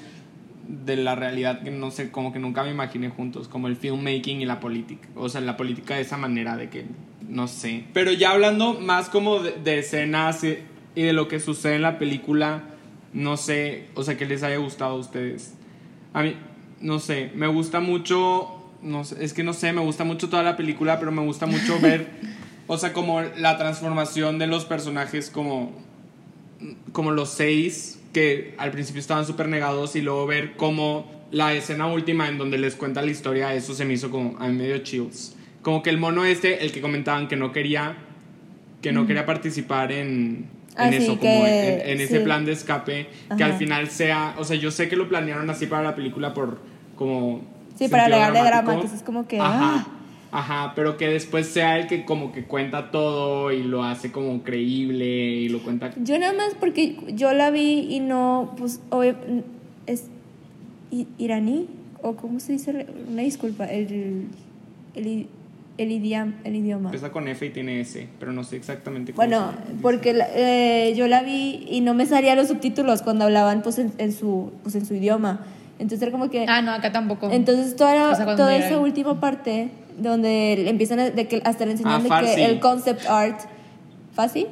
[0.67, 4.41] de la realidad que no sé, como que nunca me imaginé juntos, como el filmmaking
[4.41, 6.85] y la política, o sea, la política de esa manera de que,
[7.27, 7.85] no sé.
[7.93, 10.59] Pero ya hablando más como de, de escenas y,
[10.95, 12.63] y de lo que sucede en la película,
[13.13, 15.55] no sé, o sea, que les haya gustado a ustedes.
[16.13, 16.35] A mí,
[16.81, 20.43] no sé, me gusta mucho, no sé, es que no sé, me gusta mucho toda
[20.43, 22.07] la película, pero me gusta mucho ver,
[22.67, 25.71] o sea, como la transformación de los personajes, como,
[26.91, 31.87] como los seis que al principio estaban súper negados y luego ver cómo la escena
[31.87, 35.35] última en donde les cuenta la historia, eso se me hizo como a medio chills.
[35.63, 37.95] Como que el mono este, el que comentaban que no quería,
[38.81, 42.23] que no quería participar en, Ah, en eso, como que- en, en ese sí.
[42.23, 43.59] plan de escape, que al Ajá.
[43.59, 46.59] final sea, o sea, yo sé que lo planearon así para la película por
[46.95, 47.52] como...
[47.75, 49.87] Sí, para agregarle drama, entonces es como que, Ajá, ah.
[50.31, 54.43] ajá, pero que después sea el que como que cuenta todo y lo hace como
[54.43, 55.91] creíble y lo cuenta...
[55.97, 59.15] Yo nada más porque yo la vi y no, pues, obvio,
[59.87, 60.05] es
[61.17, 61.67] iraní,
[62.01, 64.27] o cómo se dice, una disculpa, el,
[64.93, 65.27] el,
[65.77, 66.89] el, idioma, el idioma.
[66.89, 70.27] Empieza con F y tiene S, pero no sé exactamente cómo Bueno, se porque la-
[70.35, 74.11] eh, yo la vi y no me salían los subtítulos cuando hablaban pues en, en
[74.11, 75.39] su, pues, en su idioma.
[75.79, 76.45] Entonces era como que...
[76.47, 77.29] Ah, no, acá tampoco.
[77.31, 81.71] Entonces toda, O sea, toda esa última parte donde empiezan a, de que hasta le
[81.71, 82.35] enseñan Ah, de Farsi.
[82.35, 83.39] que el concept art...
[84.13, 84.47] ¿Fácil?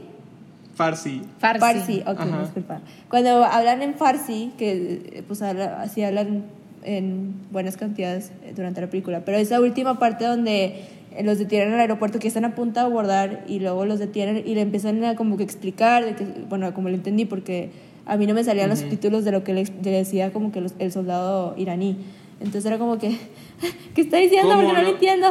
[0.75, 1.21] Farsi.
[1.39, 1.60] Farsi.
[1.60, 2.41] Farsi, ok, Ajá.
[2.41, 2.81] disculpa.
[3.10, 4.71] Cuando hablan en Farsi, que
[5.13, 6.45] eh, pues habla- así hablan
[6.84, 11.67] en buenas cantidades eh, durante la película, pero esa última parte donde eh, los detienen
[11.69, 14.62] en el aeropuerto que están a punto de abordar y luego los detienen y le
[14.62, 17.69] empiezan a como que explicar, de que, bueno, como lo entendí, porque
[18.12, 20.74] a mí no me salían los subtítulos de lo que le, decía como que los-
[20.80, 21.95] el soldado iraní.
[22.39, 23.17] Entonces era como que,
[23.95, 24.50] ¿qué está diciendo?
[24.50, 24.84] ¿Cómo Porque no, no?
[24.89, 25.28] lo entiendo.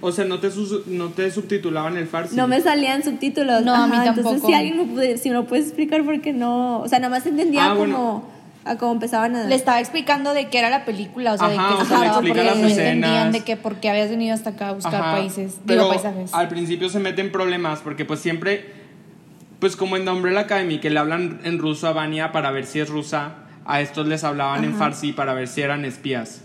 [0.00, 0.50] O sea, no te,
[0.86, 2.36] no te subtitulaban el Farsi.
[2.36, 3.62] No me salían subtítulos.
[3.64, 4.46] No, a mí Entonces, tampoco.
[4.48, 6.80] si alguien me puede, si me lo puedes explicar, porque no.
[6.80, 7.78] O sea, nada más entendía Ah, como.
[7.78, 8.34] bueno.
[8.66, 9.44] A cómo empezaban a.
[9.44, 11.86] Le estaba explicando de qué era la película, o sea, Ajá, de qué o se
[11.96, 14.94] sea, porque las no entendían de que por qué habías venido hasta acá a buscar
[15.02, 16.32] Ajá, países, pero digo paisajes.
[16.32, 18.64] Al principio se meten problemas porque pues siempre,
[19.64, 22.66] pues como en The Umbrella Academy, que le hablan en ruso a Vania para ver
[22.66, 24.78] si es rusa, a estos les hablaban en Ajá.
[24.78, 26.44] farsi para ver si eran espías,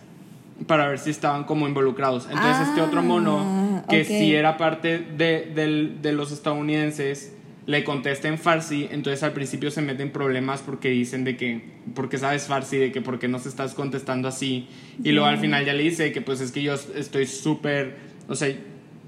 [0.68, 2.30] para ver si estaban como involucrados.
[2.32, 4.08] Entonces este otro mono, Ah, que ok.
[4.08, 7.34] sí era parte de, del- de los estadounidenses,
[7.66, 11.62] le contesta en farsi, entonces al principio se meten problemas porque dicen de que,
[11.96, 14.70] porque sabes farsi, de que por qué nos estás contestando así,
[15.04, 17.98] y luego al final ya le dice que pues es que yo estoy súper,
[18.30, 18.56] o sea,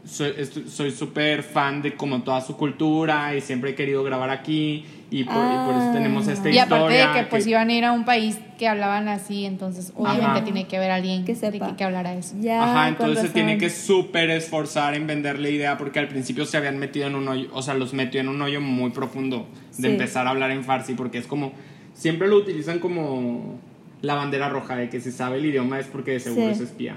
[0.05, 5.23] soy súper fan de como toda su cultura y siempre he querido grabar aquí y
[5.25, 7.07] por, y por eso tenemos esta y aparte historia.
[7.13, 10.43] de que pues iban a ir a un país que hablaban así, entonces obviamente Ajá.
[10.43, 11.67] tiene que haber alguien Que que, sepa.
[11.71, 12.35] que, que hablara eso.
[12.39, 16.57] Ya, Ajá, entonces se tiene que súper esforzar en venderle idea porque al principio se
[16.57, 19.87] habían metido en un hoyo, o sea, los metió en un hoyo muy profundo de
[19.87, 19.93] Sí.
[19.93, 21.51] empezar a hablar en farsi porque es como,
[21.93, 23.59] siempre lo utilizan como
[24.01, 26.51] la bandera roja de que si sabe el idioma es porque de seguro Sí.
[26.53, 26.95] es espía.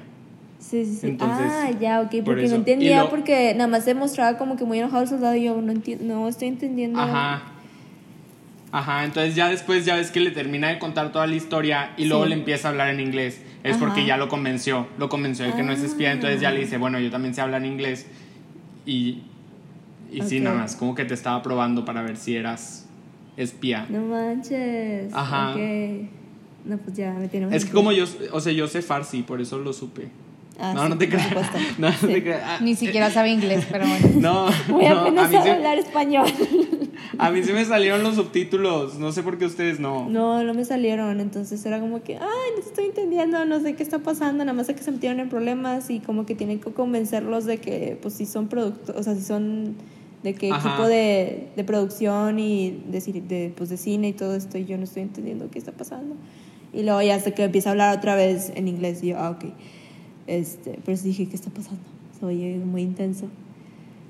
[0.71, 1.07] Sí, sí, sí.
[1.09, 2.11] Entonces, ah, ya, ok.
[2.11, 2.55] por Porque eso.
[2.55, 5.45] no entendía, lo- porque nada más se mostraba como que muy enojado el soldado y
[5.45, 6.99] yo no, enti- no estoy entendiendo.
[7.01, 7.43] Ajá.
[8.73, 12.07] Ajá, entonces ya después ya ves que le termina de contar toda la historia y
[12.07, 12.31] luego Sí.
[12.31, 13.41] le empieza a hablar en inglés.
[13.63, 13.85] Es Ajá.
[13.85, 16.77] porque ya lo convenció, lo convenció de que no es espía, entonces ya le dice,
[16.79, 18.07] bueno, yo también sé hablar inglés.
[18.85, 19.23] Y,
[20.11, 20.45] y sí, Ok.
[20.45, 22.89] nada más, como que te estaba probando para ver si eras
[23.37, 23.87] espía.
[23.91, 25.13] No manches.
[25.15, 25.53] Ajá.
[25.53, 25.61] Ok.
[26.65, 29.41] No, pues ya me tiene Es que como yo, o sea, yo sé farsi, por
[29.41, 30.09] eso lo supe.
[30.59, 31.29] Ah, no, sí, no te creas.
[31.79, 32.07] No, no Sí.
[32.07, 32.43] te creas.
[32.45, 34.09] Ah, Ni siquiera sabe inglés, pero bueno.
[34.21, 36.27] No, Voy no, apenas a mí, hablar español.
[37.19, 40.09] a mí sí me salieron los subtítulos, no sé por qué ustedes no.
[40.09, 43.83] No, no me salieron, entonces era como que, ay, no estoy entendiendo, no sé qué
[43.83, 46.71] está pasando, nada más sé que se metieron en problemas y como que tienen que
[46.73, 49.75] convencerlos de que, pues, si son productos, o sea, si son
[50.23, 50.69] de qué Ajá.
[50.69, 54.79] equipo de, de producción y de, de, pues, de cine y todo esto, y yo
[54.79, 56.15] no estoy entendiendo qué está pasando.
[56.73, 59.31] Y luego ya hasta que empieza a hablar otra vez en inglés, y yo, ah,
[59.31, 59.45] ok.
[60.27, 61.83] Este, pero sí dije, ¿qué está pasando?
[62.19, 63.29] Se oye muy intenso.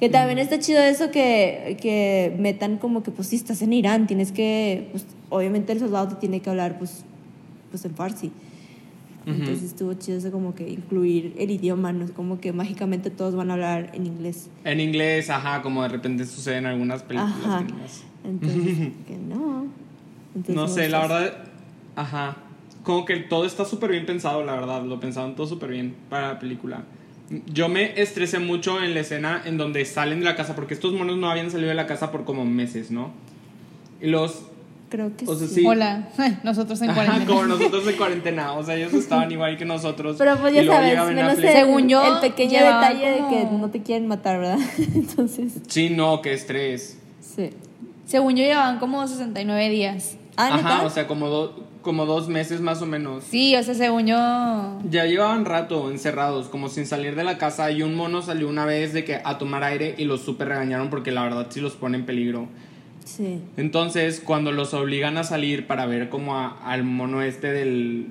[0.01, 4.07] Que también está chido eso que, que metan como que, pues, si estás en Irán,
[4.07, 7.05] tienes que, pues, obviamente el soldado te tiene que hablar, pues,
[7.71, 8.31] pues en farsi.
[9.27, 9.37] Ujú.
[9.37, 13.35] Entonces estuvo chido eso como que incluir el idioma, no es como que mágicamente todos
[13.35, 14.49] van a hablar en inglés.
[14.65, 17.37] En inglés, ajá, como de repente sucede en algunas películas.
[17.45, 17.65] Ajá.
[18.25, 19.67] Entonces, que no.
[20.35, 21.33] Entonces, No sé, la verdad,
[21.97, 22.37] ajá.
[22.85, 24.83] Como que todo está súper bien pensado, la verdad.
[24.85, 26.85] Lo pensaron todo súper bien para la película.
[27.53, 30.93] Yo me estresé mucho en la escena en donde salen de la casa, porque estos
[30.93, 33.11] monos no habían salido de la casa por como meses, ¿no?
[34.01, 34.43] Y los.
[34.91, 35.55] Creo que o sea, sí.
[35.57, 35.67] sí.
[35.67, 36.09] Hola,
[36.45, 37.27] nosotros en Ajá, cuarentena.
[37.27, 38.53] como nosotros en cuarentena.
[38.53, 40.17] O sea, ellos estaban igual que nosotros.
[40.19, 43.83] Pero pues ya sabes, menos el, Según yo, el pequeño detalle de que no te
[43.83, 44.59] quieren matar, ¿verdad?
[44.95, 46.99] Entonces, Sí, no, qué estrés.
[47.21, 47.51] sí.
[48.07, 50.19] Según yo llevaban como 69 días.
[50.37, 53.23] Ah, Ajá, o sea, como, do- como dos meses más o menos.
[53.25, 54.17] Sí, o sea, según yo...
[54.91, 57.71] Ya llevaban rato encerrados, como sin salir de la casa.
[57.71, 60.91] Y un mono salió una vez de que a tomar aire y los súper regañaron
[60.91, 62.49] porque la verdad sí los pone en peligro.
[63.05, 63.41] Sí.
[63.57, 68.09] Entonces, cuando los obligan a salir para ver como a- al mono este del...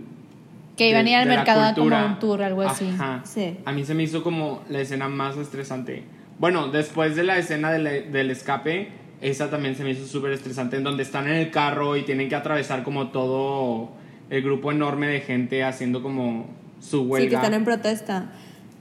[0.78, 2.06] Que iban a ir al de mercado a como cultura.
[2.06, 2.90] un tour, algo así.
[2.94, 3.22] Ajá.
[3.26, 3.58] Sí.
[3.66, 6.04] A mí se me hizo como la escena más estresante.
[6.40, 8.90] Bueno, después de la escena del, del escape,
[9.24, 12.28] esa también se me hizo súper estresante, en donde están en el carro y tienen
[12.30, 13.90] que atravesar como todo
[14.30, 16.48] el grupo enorme de gente haciendo como
[16.82, 17.26] su huelga.
[17.26, 18.32] Sí, que están en protesta.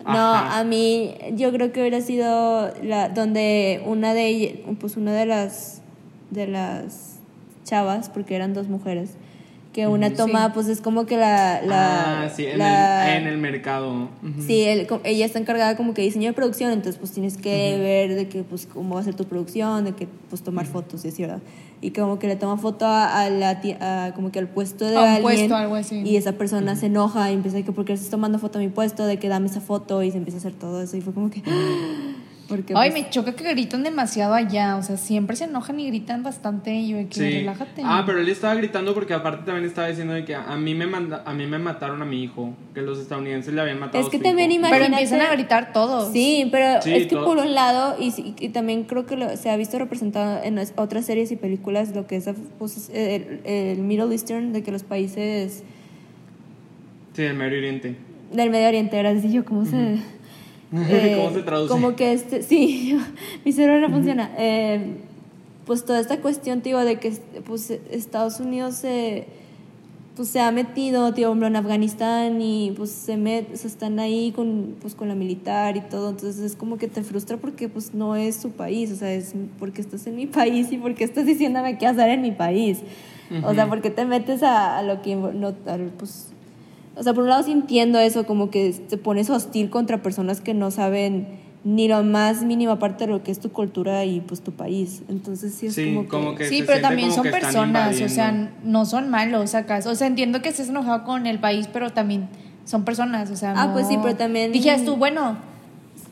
[0.04, 5.12] No, a mí yo creo que hubiera sido la, donde una de ellas, pues una
[5.12, 5.80] de las
[6.30, 7.18] de las
[7.64, 9.14] chavas, porque eran dos mujeres,
[9.72, 10.50] que una toma, Sí.
[10.54, 14.08] pues es como que la, la ah, sí, en, la- el, en el mercado.
[14.46, 17.78] Sí, co- ella está encargada como que de diseño de producción, entonces pues tienes que
[17.78, 21.04] ver de que pues cómo va a ser tu producción, de que pues tomar fotos
[21.04, 21.40] y así, ¿verdad?
[21.80, 24.96] Y como que le toma foto a, a la a como que al puesto de
[24.96, 26.02] A alguien puesto, algo así.
[26.04, 28.68] y esa persona se enoja y empieza de que porque estás tomando foto a mi
[28.68, 31.12] puesto, de que dame esa foto y se empieza a hacer todo eso y fue
[31.14, 31.42] como que
[32.54, 34.76] Porque, Ay, pues, me choca que gritan demasiado allá.
[34.76, 36.74] O sea, siempre se enojan y gritan bastante.
[36.74, 37.30] Y yo, de que Sí.
[37.38, 37.80] relájate.
[37.82, 40.86] Ah, pero él estaba gritando porque aparte también estaba diciendo de que a mí me
[40.86, 44.10] manda, a mí me mataron a mi hijo, que los estadounidenses le habían matado Es
[44.10, 44.60] que a su también hijo.
[44.60, 46.12] imagínate- Pero empiezan a gritar todos.
[46.12, 48.10] Sí, pero Sí, es que por un lado, y,
[48.50, 52.06] también creo que lo- se ha visto representado en las otras series y películas, lo
[52.06, 55.62] que es pues, el, el Middle Eastern, de que los países
[57.14, 57.96] Sí, del Medio Oriente.
[58.32, 59.98] del Medio Oriente, ahora sí yo, ¿cómo se...?
[60.74, 61.72] Eh, ¿Cómo se traduce?
[61.72, 62.98] Como que este, sí,
[63.44, 64.30] mi cerebro no funciona.
[64.38, 64.96] Eh,
[65.66, 67.12] pues toda esta cuestión, tío, de que
[67.46, 69.26] pues, Estados Unidos se,
[70.16, 74.76] pues, se ha metido, tío, en Afganistán y pues se, met, se están ahí con,
[74.80, 76.10] pues, con la militar y todo.
[76.10, 79.34] Entonces es como que te frustra porque pues no es su país, o sea, es
[79.58, 82.78] porque estás en mi país y porque estás diciéndome qué hacer en mi país.
[83.44, 86.31] O sea, porque te metes a, a lo que no, al, pues,
[86.96, 90.40] o sea, por un lado sí entiendo eso, como que te pones hostil contra personas
[90.40, 91.26] que no saben
[91.64, 95.02] ni lo más mínima parte de lo que es tu cultura y pues tu país.
[95.08, 96.08] Entonces sí es Sí, como que...
[96.08, 99.90] como que- Sí, pero también son personas, o sea, no son malos acaso.
[99.90, 102.28] O sea, entiendo que estés enojado con el país, pero también
[102.64, 105.36] son personas, o sea, Ah, no- pues sí, pero también- Dijeras tú, bueno,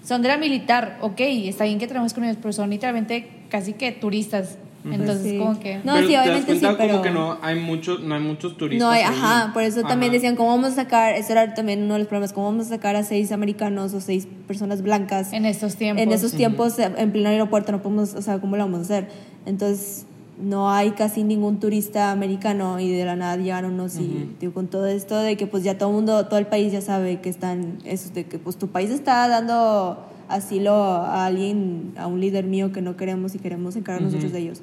[0.04, 3.72] son de la militar, ok, está bien que tenemos con ellos, pero son literalmente casi
[3.72, 4.56] que turistas.
[4.84, 5.38] Entonces, Sí.
[5.38, 5.76] como que...
[5.84, 6.92] No, pero sí, obviamente sí, pero...
[6.92, 8.86] como que no hay muchos, no hay muchos turistas.
[8.86, 10.14] No hay, ajá, por eso también Ajá.
[10.14, 11.14] decían, ¿cómo vamos a sacar?
[11.14, 14.00] Eso era también uno de los problemas, ¿cómo vamos a sacar a seis americanos o
[14.00, 16.02] seis personas blancas En estos tiempos.
[16.02, 17.72] en esos tiempos eh, en pleno aeropuerto?
[17.72, 19.08] No podemos, o sea, ¿cómo lo vamos a hacer?
[19.46, 20.06] Entonces,
[20.42, 24.68] no hay casi ningún turista americano y de la nada llegaron unos y digo, con
[24.68, 27.28] todo esto de que pues ya todo el mundo, todo el país ya sabe que
[27.28, 29.98] están, eso de que pues tu país está dando
[30.30, 34.38] asilo a alguien, a un líder mío que no queremos y queremos encargar nosotros de
[34.38, 34.60] ellos.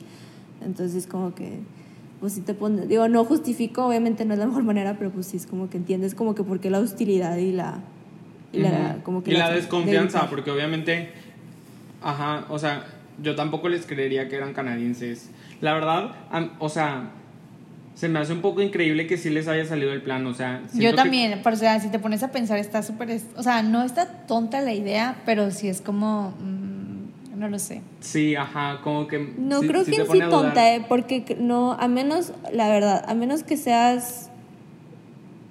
[0.65, 1.60] Entonces, como que,
[2.19, 5.27] pues sí te pone, digo, no justifico, obviamente no es la mejor manera, pero pues
[5.27, 7.80] sí es como que entiendes como que por qué la hostilidad y la,
[8.51, 9.03] y la, Ujú.
[9.03, 10.30] como que y la de desconfianza, gritar.
[10.30, 11.10] porque obviamente,
[12.01, 12.86] ajá, o sea,
[13.21, 15.30] yo tampoco les creería que eran canadienses.
[15.62, 16.12] La verdad,
[16.60, 17.12] o sea,
[17.97, 20.62] se me hace un poco increíble que sí les haya salido el plan, o sea,
[20.75, 23.19] Yo que- también, o sea, si te pones a pensar, está súper...
[23.36, 26.29] O sea, no está tonta la idea, pero sí es como...
[26.39, 27.81] mm, no lo sé.
[27.99, 31.88] sí, ajá, como que No sí- creo sí que sí tonta, eh, porque no, a
[31.88, 34.29] menos, la verdad, a menos que seas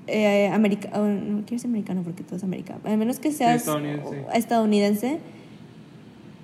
[0.09, 3.56] eh, america- oh, no quiero ser americano porque todo es americano, a menos que seas
[3.62, 4.24] estadounidense.
[4.28, 5.18] o- estadounidense,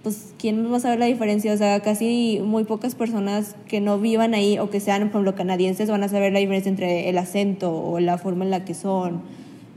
[0.02, 3.98] pues quién va a saber la diferencia, o sea, casi muy pocas personas que no
[4.00, 7.18] vivan ahí o que sean, por ejemplo, canadienses van a saber la diferencia entre el
[7.18, 9.20] acento o la forma en la que son.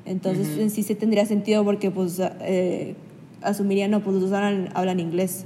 [0.06, 0.62] Entonces, Ujú.
[0.62, 2.96] en sí se tendría sentido porque, pues, eh,
[3.44, 5.46] asumirían, no, pues los hablan, hablan inglés.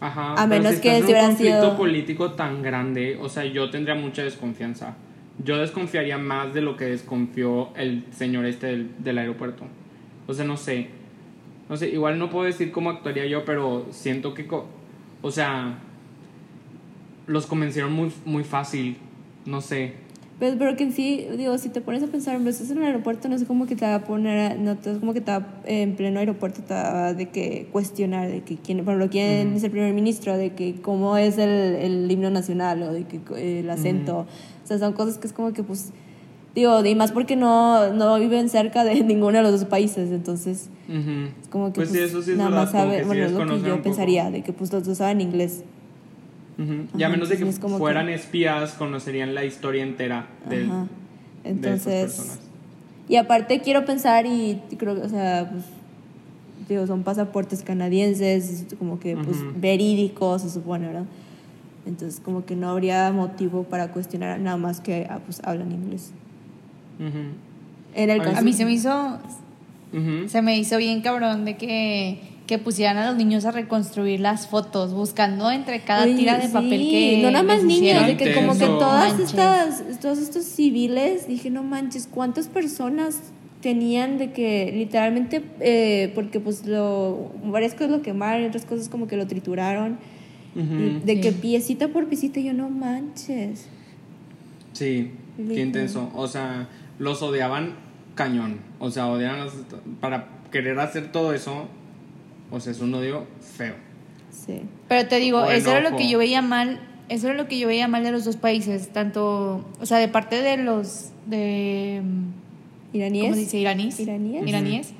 [0.00, 3.44] Ajá, A menos si que estás en un conflicto sido- político tan grande, o sea,
[3.44, 4.94] yo tendría mucha desconfianza.
[5.44, 9.64] Yo desconfiaría más de lo que desconfió el señor este del, del aeropuerto.
[10.26, 10.88] O sea, no sé.
[11.68, 14.66] No sé, igual no puedo decir cómo actuaría yo, pero siento que, co-
[15.22, 15.78] o sea,
[17.26, 18.96] los convencieron muy, muy fácil.
[19.46, 19.92] No sé.
[20.40, 22.84] Pero, pero que en sí, digo, si te pones a pensar, hombre, estás en un
[22.84, 25.60] aeropuerto, no sé cómo que te va a poner, no es como que te va,
[25.64, 29.62] en pleno aeropuerto te va de que cuestionar de que quién, por ejemplo, quién es
[29.62, 33.70] el primer ministro, de que cómo es el, el himno nacional o de que el
[33.70, 34.26] acento.
[34.64, 35.92] O sea, son cosas que es como que, pues,
[36.54, 40.68] digo, y más porque no, no viven cerca de ninguno de los dos países, entonces
[40.88, 43.24] es como que Pues sí, pues, eso sí es nada verdad, más sabe, sí bueno,
[43.24, 45.62] es lo que yo pensaría, de que pues los dos saben inglés.
[46.58, 46.86] Ujú.
[46.96, 49.82] Y a Ajá, menos de que entonces es como fueran que- espías, conocerían la historia
[49.82, 50.52] entera Ajá.
[50.52, 50.86] de esas
[51.44, 52.38] Entonces, personas.
[53.08, 55.64] y aparte quiero pensar y creo que, o sea, pues,
[56.68, 61.04] digo, son pasaportes canadienses, como que, pues, verídicos, se supone, ¿verdad?
[61.86, 66.12] Entonces, como que no habría motivo para cuestionar nada más que, ah, pues, hablan inglés.
[67.94, 68.38] El A caso...
[68.38, 69.18] A mí se me hizo...
[70.26, 74.48] Se me hizo bien cabrón de que, que pusieran a los niños a reconstruir las
[74.48, 77.20] fotos, buscando entre cada Oye, tira de sí, papel que.
[77.22, 81.62] No nada más niños, de que como que todas estas, todos estos civiles, dije, no
[81.62, 83.20] manches, ¿cuántas personas
[83.64, 88.90] tenían de que literalmente, eh, porque pues lo, varias cosas lo quemaron y otras cosas
[88.90, 89.96] como que lo trituraron,
[90.54, 93.66] de que piecita por piecita, yo no manches.
[94.74, 96.10] Sí, qué intenso.
[96.14, 97.74] O sea, los odiaban
[98.14, 98.58] cañón.
[98.78, 99.54] O sea, odiaban a los-
[100.00, 101.66] para querer hacer todo eso.
[102.50, 103.26] O sea, es un odio
[103.56, 103.74] feo.
[104.30, 104.62] Sí.
[104.88, 106.80] Pero te digo, O eso era lo que yo veía mal.
[107.08, 110.08] Eso era lo que yo veía mal de los dos países, tanto, o sea, de
[110.08, 112.00] parte de los de
[112.94, 113.24] ¿Iraníes?
[113.24, 113.58] ¿cómo se dice?
[113.58, 114.00] iraníes.
[114.00, 114.46] ¿Iraníes?
[114.48, 114.94] Iraníes.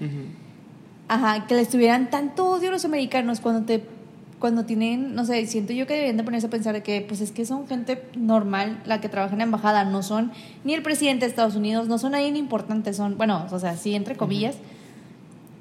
[1.09, 3.83] Ajá, que les tuvieran tanto odio a los americanos cuando te
[4.44, 7.22] cuando tienen, no sé, siento yo que deberían de ponerse a pensar de que pues
[7.22, 10.33] es que son gente normal la que trabaja en la embajada, no son
[10.64, 13.94] ni el presidente de Estados Unidos, no son nadie importante, son, bueno, o sea, sí
[13.94, 14.57] entre comillas,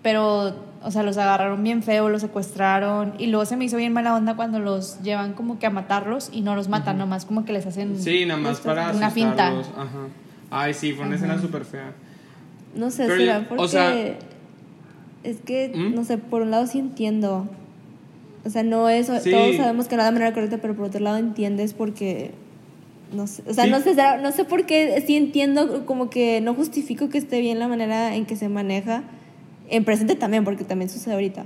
[0.01, 3.93] pero o sea, los agarraron bien feo, los secuestraron y luego se me hizo bien
[3.93, 7.45] mala onda cuando los llevan como que a matarlos y no los matan, nomás como
[7.45, 7.97] que les hacen...
[7.97, 9.47] Sí, nada más para Una finta.
[9.47, 10.09] Ajá.
[10.51, 11.93] Ay, sí, fue una escena súper fea.
[12.75, 13.63] No sé, será porque.
[13.63, 13.95] o sea-
[15.23, 15.95] es que, ¿Mm?
[15.95, 17.47] no sé, por un lado sí entiendo.
[18.45, 19.07] O sea, no es.
[19.23, 19.31] Sí.
[19.31, 22.31] Todos sabemos que no es la manera correcta, pero por otro lado entiendes porque.
[23.13, 23.69] No sé, o sea, Sí.
[23.69, 27.59] no sé, no sé por qué sí entiendo, como que no justifico que esté bien
[27.59, 29.03] la manera en que se maneja.
[29.69, 31.45] En presente también, porque también sucede ahorita.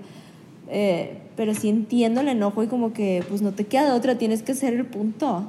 [0.70, 4.18] Eh, pero sí entiendo el enojo y como que, pues no te queda de otra,
[4.18, 5.48] tienes que hacer el punto.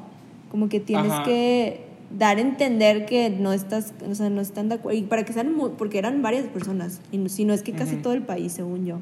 [0.51, 1.23] Como que tienes Ajá.
[1.25, 1.83] que
[2.19, 4.99] dar a entender que no estás, o sea, no están de acuerdo.
[4.99, 7.97] Y para que sean, porque eran varias personas, y no- si no es que casi
[7.97, 8.99] todo el país, según yo.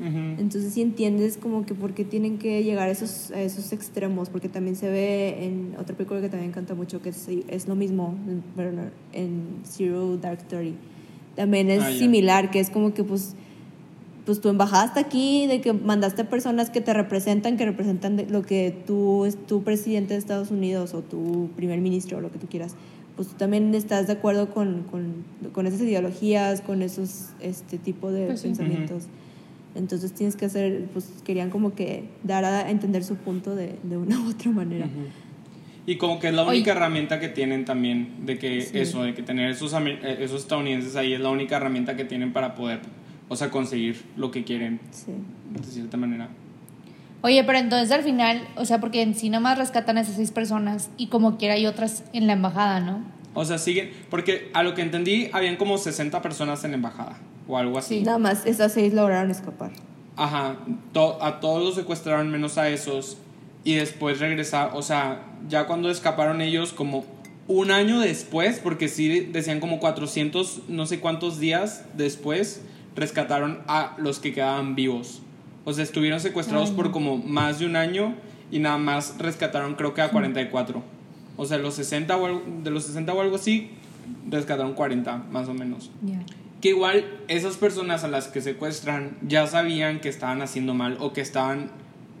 [0.00, 4.28] Entonces sí entiendes como que por qué tienen que llegar a esos, a esos extremos,
[4.30, 7.74] porque también se ve en otra película que también encanta mucho, que es, es lo
[7.74, 8.14] mismo,
[8.56, 8.62] no,
[9.12, 10.74] en Zero Dark Thirty.
[11.34, 13.34] También es Ah, similar, que es como que pues,
[14.24, 18.42] pues tu embajada está aquí, de que mandaste personas que te representan, que representan lo
[18.42, 22.38] que tú, es tu presidente de Estados Unidos o tu primer ministro o lo que
[22.38, 22.76] tú quieras,
[23.16, 28.12] pues tú también estás de acuerdo con, con, con esas ideologías, con esos este tipo
[28.12, 28.46] de Pues sí.
[28.48, 29.04] pensamientos.
[29.74, 33.96] Entonces tienes que hacer, pues querían como que dar a entender su punto de, de
[33.96, 34.86] una u otra manera.
[34.86, 35.06] Ujú.
[35.86, 36.58] Y como que es la Oye.
[36.58, 38.78] única herramienta que tienen también, de que Sí.
[38.78, 42.32] eso, de que tener esos, eh, esos estadounidenses ahí es la única herramienta que tienen
[42.32, 42.80] para poder,
[43.28, 45.12] o sea, conseguir lo que quieren, Sí.
[45.54, 46.28] de cierta manera.
[47.22, 50.30] Oye, pero entonces al final, o sea, porque en sí nomás rescatan a esas seis
[50.30, 53.02] personas y como quiera hay otras en la embajada, ¿no?
[53.34, 57.18] O sea, siguen, porque a lo que entendí, habían como 60 personas en la embajada,
[57.48, 57.98] o algo así.
[58.00, 58.04] Sí.
[58.04, 59.70] Nada más, esas seis lograron escapar.
[60.16, 60.56] Ajá,
[60.92, 63.16] to- a todos los secuestraron menos a esos
[63.64, 67.04] y después regresar, o sea, ya cuando escaparon ellos como
[67.46, 72.62] un año después, porque sí decían como 400, no sé cuántos días después,
[72.96, 75.22] rescataron a los que quedaban vivos.
[75.64, 78.14] O sea, estuvieron secuestrados Ay, por como más de un año
[78.50, 80.82] y nada más rescataron creo que a 44.
[81.36, 83.70] O sea, los 60 o algo- de los 60 o algo así,
[84.28, 85.90] rescataron 40 más o menos.
[86.02, 86.18] Ya.
[86.60, 91.12] Que igual esas personas a las que secuestran ya sabían que estaban haciendo mal o
[91.12, 91.70] que estaban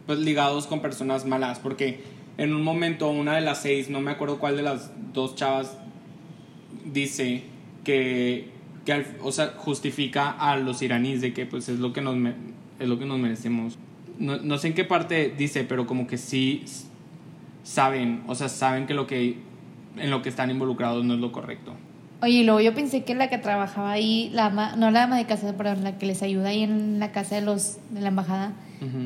[0.06, 2.00] pues ligados con personas malas, porque
[2.38, 5.76] en un momento una de las seis, no me acuerdo cuál de las dos chavas,
[6.84, 7.42] dice
[7.84, 8.48] que,
[8.86, 12.16] que o sea, justifica a los iraníes de que pues es lo que nos,
[12.78, 13.78] es lo que nos merecemos.
[14.18, 16.64] No, no sé en qué parte dice, pero como que sí
[17.64, 19.36] saben, o sea, saben que lo que
[19.96, 21.74] en lo que están involucrados no es lo correcto.
[22.20, 25.16] Oye, y luego yo pensé que la que trabajaba ahí, la ama, no la ama
[25.18, 28.08] de casa, perdón, la que les ayuda ahí en la casa de los de la
[28.08, 28.52] embajada,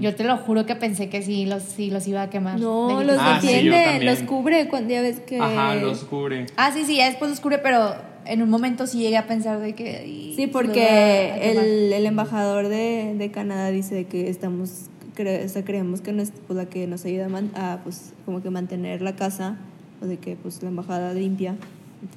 [0.01, 2.61] yo te lo juro que pensé que sí los, sí los iba a quemar.
[2.61, 5.38] No, De- los Ah, defiende, los cubre cuando ya ves que...
[5.40, 6.46] Ajá, los cubre.
[6.57, 7.94] Ah, sí, sí, ya después los cubre, pero
[8.27, 10.33] en un momento sí llegué a pensar de que...
[10.37, 16.03] Sí, porque el, el embajador de, de Canadá dice que estamos, cre- o sea, creemos
[16.03, 19.01] que no es pues, la que nos ayuda a, man- a, pues, como que mantener
[19.01, 19.57] la casa,
[20.03, 21.57] o de que pues la embajada limpia,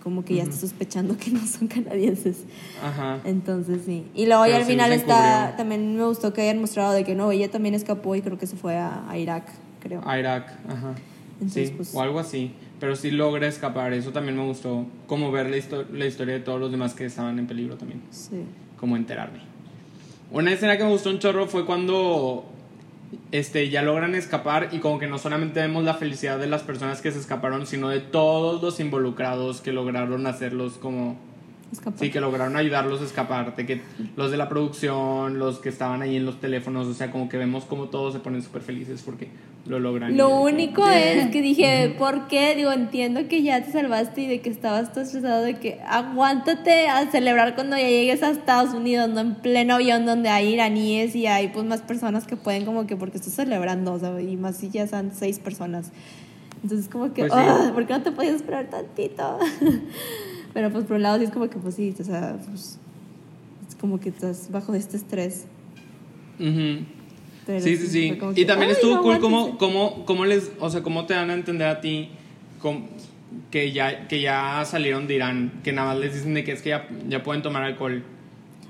[0.03, 2.37] como que ya está sospechando que no son canadienses.
[2.83, 3.19] Ajá.
[3.25, 4.05] Entonces sí.
[4.15, 7.31] Y luego ya al final está, también me gustó que hayan mostrado de que no,
[7.31, 9.47] ella también escapó y creo que se fue a, a Irak,
[9.81, 10.01] creo.
[10.05, 10.95] A Irak, ajá.
[11.39, 12.51] Entonces, sí, pues- o algo así.
[12.79, 13.93] Pero sí logra escapar.
[13.93, 14.85] Eso también me gustó.
[15.07, 18.01] Como ver la, histo- la historia de todos los demás que estaban en peligro también.
[18.11, 18.43] Sí.
[18.77, 19.39] Como enterarme.
[20.31, 22.45] Una escena que me gustó un chorro fue cuando
[23.31, 27.01] este, ya logran escapar y como que no solamente vemos la felicidad de las personas
[27.01, 31.17] que se escaparon, sino de todos los involucrados que lograron hacerlos como...
[31.75, 31.97] Escapó.
[31.99, 33.81] Sí, que lograron ayudarlos a escapar, de que
[34.15, 37.37] los de la producción, los que estaban ahí en los teléfonos, o sea, como que
[37.37, 39.27] vemos como todos se ponen súper felices porque
[39.65, 40.15] lo logran.
[40.15, 42.55] Lo que- único es que dije, ¿por qué?
[42.55, 46.87] Digo, entiendo que ya te salvaste y de que estabas todo estresado, de que aguántate
[46.87, 51.15] a celebrar cuando ya llegues a Estados Unidos, no en pleno avión donde hay iraníes
[51.15, 54.37] y hay pues más personas que pueden como que porque estás celebrando, o sea, y
[54.37, 55.91] más si ya son seis personas.
[56.63, 57.39] Entonces como que, Pues sí.
[57.41, 59.39] "Ah, ¿por qué no te podías esperar tantito?
[60.55, 62.79] Pero pues por un lado sí es como que pues sí, o sea, pues
[63.69, 65.45] es como que estás bajo este estrés.
[66.39, 66.85] Ujú.
[67.45, 68.05] Pero sí, sí, sí.
[68.31, 69.57] Y que, también "Ay, estuvo no, cool cómo, aguántense".
[69.59, 72.09] cómo, cómo les, o sea, cómo te dan a entender a ti
[72.61, 72.85] com-
[73.51, 76.61] que, ya, que ya salieron de Irán, que nada más les dicen de que es
[76.61, 78.01] que ya, ya pueden tomar alcohol.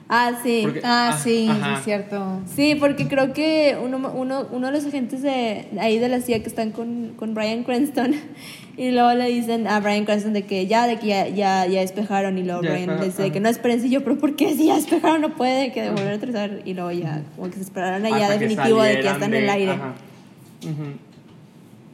[0.08, 0.62] Ah, sí.
[0.64, 1.78] Porque- Ah, Ah, sí, sí, ajá.
[1.80, 2.40] es cierto.
[2.56, 6.42] Sí, porque creo que uno, uno, uno de los agentes de ahí de la CIA
[6.44, 8.14] que están con, con Brian Cranston
[8.78, 11.80] y luego le dicen a Brian Cranston de que ya, de que ya, ya, ya
[11.82, 14.36] despejaron y luego Ya Brian le dice de que no esperen, y yo, pero ¿por
[14.36, 16.62] qué si ya despejaron no puede que volver a aterrizar?
[16.66, 19.44] Y luego ya, como que se esperaron allá que definitivo de que ya están en
[19.44, 19.72] el aire.
[19.72, 19.94] ajá.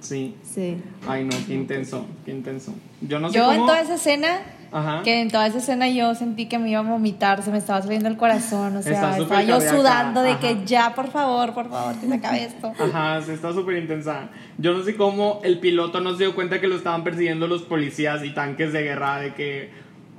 [0.02, 0.36] Sí.
[0.44, 0.78] Sí.
[1.08, 2.74] Ay, no, qué intenso, qué intenso.
[3.02, 4.40] Yo no sé Yo en toda esa escena
[4.72, 5.02] Ajá.
[5.04, 7.82] Que en toda esa escena yo sentí que me iba a vomitar, se me estaba
[7.82, 9.28] saliendo el corazón, o sea, estaba yo
[9.60, 10.40] cardíaca, sudando de ajá.
[10.40, 12.72] que ya, por favor, por favor, que se acabe esto.
[12.80, 14.30] Ajá, sí, está súper intensa.
[14.58, 17.64] Yo no sé cómo el piloto no se dio cuenta que lo estaban persiguiendo los
[17.64, 19.70] policías y tanques de guerra, de que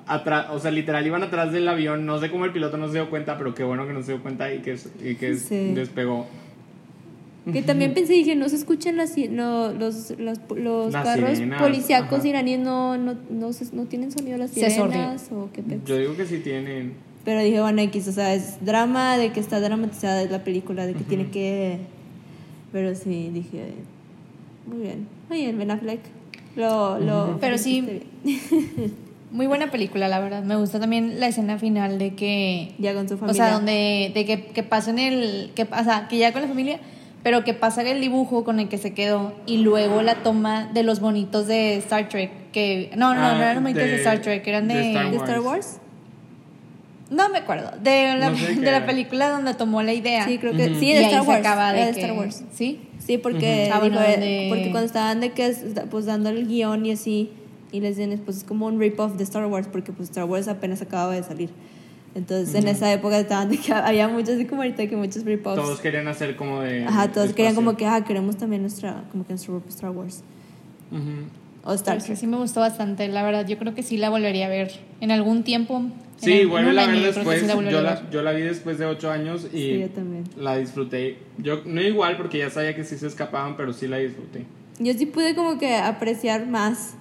[0.07, 2.05] atrás, o sea, literal iban atrás del avión.
[2.05, 4.13] No sé cómo el piloto no se dio cuenta, pero qué bueno que no se
[4.13, 5.73] dio cuenta y que, y que Sí.
[5.75, 6.27] despegó.
[7.51, 11.61] Que también pensé, dije, no se escuchan las, no, los, las- los Las carros sirenas,
[11.61, 12.29] policíacos ajá.
[12.29, 15.85] iraníes no, no, no, se- no tienen sonido las Se sirenas o qué pex.
[15.85, 16.93] Yo digo que sí tienen.
[17.25, 20.87] Pero dije, bueno, X, o sea, es drama de que está dramatizada es la película,
[20.87, 21.79] de que tiene que...
[22.71, 23.73] Pero sí, dije,
[24.67, 25.09] muy bien.
[25.29, 26.01] Muy bien, Ben Affleck.
[26.57, 28.93] Lo, lo Pero sí- hiciste bien.
[29.33, 30.43] Muy buena película, la verdad.
[30.45, 33.45] Me gusta también la escena final de que Ya con su O familia.
[33.47, 36.81] sea, donde de que, que pasen el que o sea, que ya con la familia,
[37.23, 40.83] pero que pasa el dibujo con el que se quedó y luego la toma de
[40.83, 43.97] los bonitos de Star Trek que no, no, Ah, no eran los bonitos de, de-
[43.97, 45.79] Star Trek, eran de, de Star ¿De Star Wars?
[47.11, 50.25] No me acuerdo, de la, No sé qué de la película donde tomó la idea.
[50.27, 51.41] Sí, creo que sí, de Star Wars.
[51.41, 52.43] acaba de, era de que- Star Wars.
[52.53, 52.81] Sí.
[52.99, 53.97] Sí, porque Ah, dijo,
[54.49, 57.31] cuando estaban de que es- pues dando el guion y así
[57.71, 60.47] y les dicen pues es como un rip-off de Star Wars porque pues Star Wars
[60.49, 61.51] apenas acababa de salir.
[62.15, 65.57] Entonces en esa época estaban de que había muchos así como ahorita que muchos rip-offs.
[65.61, 66.85] Todos querían hacer como de.
[66.85, 70.23] Ajá, todos querían como que ah, queremos también nuestra como que nuestro Star Wars
[70.91, 71.01] Ujú.
[71.65, 72.17] o Star Trek.
[72.19, 73.47] sí me gustó bastante, la verdad.
[73.47, 75.83] Yo creo que sí la volvería a ver en algún tiempo.
[76.19, 77.41] Sí, vuelve a ver después.
[77.41, 78.11] sí la yo, a la, ver.
[78.11, 80.25] yo la vi después de ocho años y Sí, yo también.
[80.37, 81.19] la disfruté.
[81.39, 84.45] Yo no igual porque ya sabía que sí se escapaban, pero sí la disfruté.
[84.79, 86.95] Yo sí pude como que apreciar más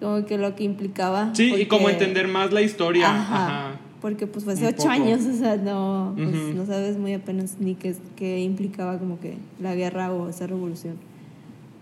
[0.00, 1.30] como que lo que implicaba.
[1.34, 3.08] Sí, y como porque- entender más la historia.
[3.10, 3.46] Ajá.
[3.46, 3.80] Ajá.
[4.04, 6.52] Porque pues fue hace ocho años, o sea, no, pues, Ujú.
[6.56, 10.96] no sabes muy apenas ni qué, qué implicaba como que la guerra o esa revolución.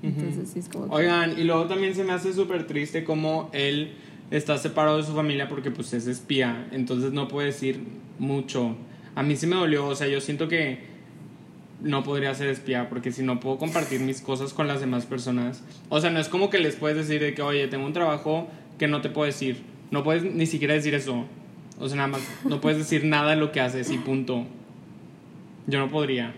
[0.05, 3.51] Entonces sí es como que- Oigan, y luego también se me hace súper triste como
[3.53, 3.95] él
[4.31, 7.81] está separado de su familia porque pues es espía, entonces no puede decir
[8.20, 8.77] mucho.
[9.16, 10.79] A mí sí me dolió, o sea, yo siento que
[11.83, 15.64] no podría ser espía porque si no puedo compartir mis cosas con las demás personas.
[15.89, 18.47] O sea, no es como que les puedes decir de que, oye, tengo un trabajo
[18.79, 19.64] que no te puedo decir.
[19.91, 21.27] No puedes ni siquiera decir eso.
[21.79, 24.45] O sea, nada más, no puedes decir nada de lo que haces y punto.
[25.66, 26.35] Yo no podría,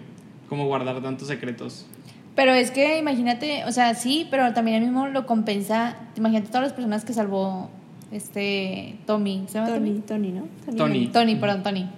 [0.49, 1.87] como guardar tantos secretos.
[2.35, 5.97] Pero es que imagínate, o sea, sí, pero también él mismo lo compensa.
[6.17, 7.71] Imagínate todas las personas que salvó
[8.11, 9.45] este Tommy.
[9.47, 10.49] ¿Se llama Tony, Tony, ¿no?
[10.77, 11.07] Tony.
[11.09, 11.89] Tony, perdón, Tony.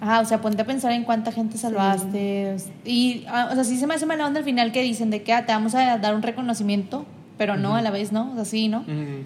[0.00, 2.56] Ajá, o sea, ponte a pensar en cuánta gente salvaste.
[2.84, 5.22] Y, ah, o sea, sí se me hace mala onda al final que dicen de
[5.22, 7.06] que ah, te vamos a dar un reconocimiento,
[7.38, 8.80] pero no, a la vez no, o sea, sí, ¿no?
[8.80, 9.24] Ujú.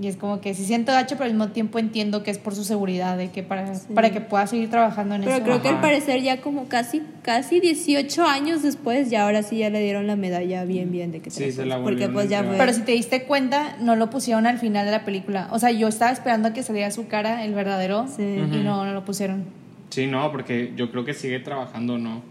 [0.00, 2.54] Y es como que sí siento gacho, pero al mismo tiempo entiendo que es por
[2.54, 3.92] su seguridad, de que para, Sí.
[3.94, 5.42] para que pueda seguir trabajando en Pero eso.
[5.44, 9.70] creo que al parecer ya como casi casi 18 años después, ya ahora sí ya
[9.70, 12.56] le dieron la medalla bien bien de que Sí, se la Porque pues ya fue...
[12.56, 15.48] Pero si te diste cuenta, no lo pusieron al final de la película.
[15.50, 18.22] O sea, yo estaba esperando a que saliera su cara, el verdadero, Sí.
[18.22, 19.44] y no, no lo pusieron.
[19.90, 22.22] Sí, no, porque yo creo que sigue trabajando, ¿no?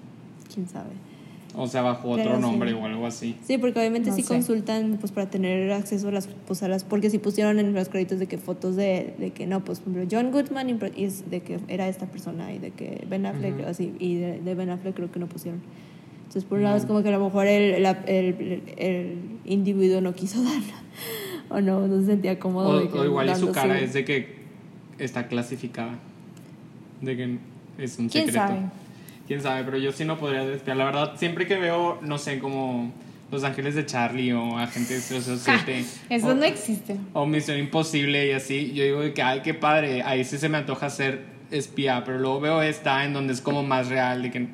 [0.53, 0.89] quién sabe.
[1.59, 2.41] O sea, bajo otro Pero sí.
[2.41, 3.35] nombre o algo así.
[3.43, 4.27] Sí, porque obviamente No sí sé.
[4.27, 7.89] consultan pues para tener acceso a las pues, a las porque si pusieron en los
[7.89, 11.41] créditos de que fotos de, de que no, pues por ejemplo John Goodman es de
[11.41, 13.67] que era esta persona y de que Ben Affleck Ujú.
[13.69, 15.61] así y de, de Ben Affleck creo que no pusieron.
[16.19, 19.99] Entonces por un lado es como que a lo mejor el, la- el, el individuo
[20.01, 20.83] no quiso darla
[21.49, 22.69] o no, no se sentía cómodo.
[22.69, 24.35] O, de que o igual y su cara es de que
[24.99, 25.97] está clasificada.
[27.01, 27.37] De que
[27.79, 28.47] es un ¿Quién secreto.
[28.47, 28.59] sabe?
[29.27, 30.77] Quién sabe, pero yo sí no podría despiar.
[30.77, 32.91] La verdad, siempre que veo, no sé, como
[33.29, 36.95] Los Ángeles de Charlie o Agentes 007 Eso no existe.
[37.13, 40.57] o Misión Imposible y así, yo digo que, ay, qué padre, ahí sí se me
[40.57, 44.47] antoja ser espía, pero luego veo esta en donde es como más real, de que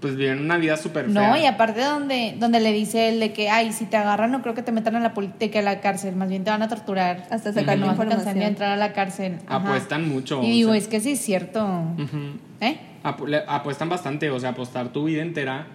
[0.00, 1.28] pues viven una vida súper fea.
[1.28, 4.42] No, y aparte donde, donde le dice él de que, ay, si te agarran no
[4.42, 6.68] creo que te metan a la política a la cárcel, más bien te van a
[6.68, 7.28] torturar.
[7.30, 8.38] Hasta sacar no vas a alcanzar información.
[8.38, 9.38] ni a entrar a la cárcel.
[9.46, 9.68] Ajá.
[9.68, 10.42] Apuestan mucho.
[10.42, 10.78] Y o digo, sea.
[10.78, 11.64] es que sí es cierto.
[11.64, 12.38] Ujú.
[12.60, 12.78] ¿Eh?
[13.26, 15.66] Le- apuestan bastante, o sea, apostar tu vida entera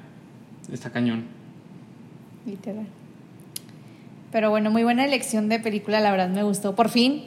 [0.72, 1.26] está cañón.
[2.46, 2.86] Literal.
[4.32, 6.76] Pero bueno, muy buena elección de película, la verdad me gustó.
[6.76, 7.24] Por fin,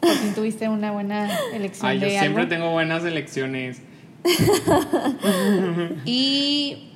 [0.00, 2.48] por fin tuviste una buena elección Ay, yo siempre algo.
[2.48, 3.82] tengo buenas elecciones.
[6.04, 6.88] Y,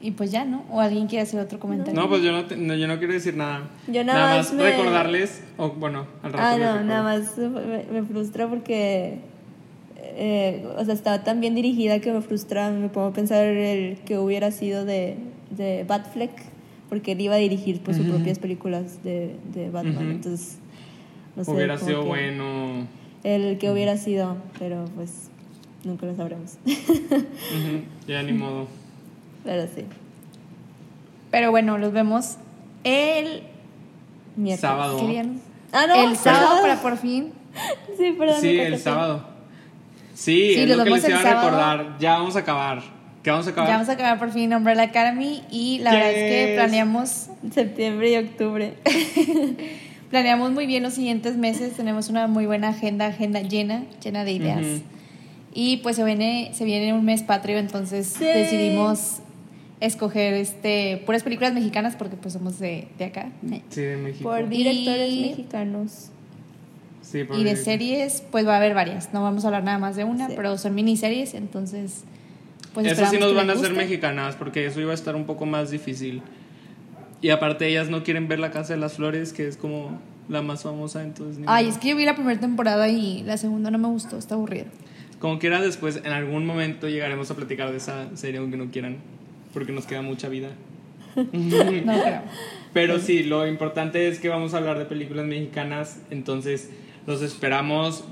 [0.00, 0.64] y pues ya, ¿no?
[0.70, 1.94] ¿O alguien quiere hacer otro comentario?
[2.00, 3.68] No, pues yo no, te- no, yo no quiero decir nada.
[3.86, 6.84] Yo nada más me- recordarles, o bueno, al rato Ah, no, recuerdo.
[6.84, 9.20] nada más me, me frustra porque,
[10.16, 13.98] eh, o sea, estaba tan bien dirigida que me frustra, me pongo a pensar el
[13.98, 15.16] que hubiera sido de,
[15.50, 16.30] de Batfleck,
[16.88, 20.58] porque él iba a dirigir pues, sus propias películas de, de Batman, entonces,
[21.36, 21.50] no sé.
[21.50, 22.86] Hubiera sido que bueno.
[23.24, 25.30] El que hubiera sido, pero pues
[25.84, 26.58] nunca lo sabremos.
[28.06, 28.66] Ya ni modo.
[29.44, 29.84] pero sí,
[31.30, 32.36] Pero bueno, los vemos
[32.84, 33.44] el
[34.36, 34.60] miércoles.
[34.60, 35.00] Sábado.
[35.72, 37.32] Ah, no, el sábado para por fin.
[37.96, 38.40] Sí, perdón.
[38.40, 39.31] Sí, el sábado.
[40.14, 41.96] Sí, Sí, es los lo que les iba a recordar.
[41.98, 42.82] Ya vamos a acabar.
[43.22, 43.68] ¿Qué vamos a acabar?
[43.70, 47.26] Ya vamos a acabar por fin Umbrella Academy y la ¿Qué verdad es que planeamos
[47.52, 48.74] Septiembre y octubre.
[50.10, 54.32] planeamos muy bien los siguientes meses, tenemos una muy buena agenda, agenda llena, llena de
[54.32, 54.66] ideas.
[55.54, 58.24] Y pues se viene se viene un mes patrio, entonces Sí.
[58.24, 59.18] decidimos
[59.80, 63.30] escoger este puras películas mexicanas porque pues somos de, de acá.
[63.70, 64.28] Sí, de México.
[64.28, 66.10] Por directores Y- mexicanos.
[67.12, 69.12] Sí, Y de series, pues va a haber varias.
[69.12, 70.32] No vamos a hablar nada más de una, Sí.
[70.34, 72.04] pero son miniseries, entonces
[72.72, 75.44] pues Eso sí nos van a hacer mexicanas, porque eso iba a estar un poco
[75.44, 76.22] más difícil.
[77.20, 80.00] Y aparte ellas no quieren ver La Casa de las Flores, que es como
[80.30, 81.38] la más famosa, entonces...
[81.38, 81.74] ni Ay, modo.
[81.74, 84.64] es que yo vi la primera temporada y la segunda no me gustó, está aburrida.
[85.18, 88.96] Como quiera, después en algún momento llegaremos a platicar de esa serie, aunque no quieran,
[89.52, 90.48] porque nos queda mucha vida.
[91.14, 92.22] No creo.
[92.72, 96.70] Pero sí, lo importante es que vamos a hablar de películas mexicanas, entonces
[97.06, 98.04] los esperamos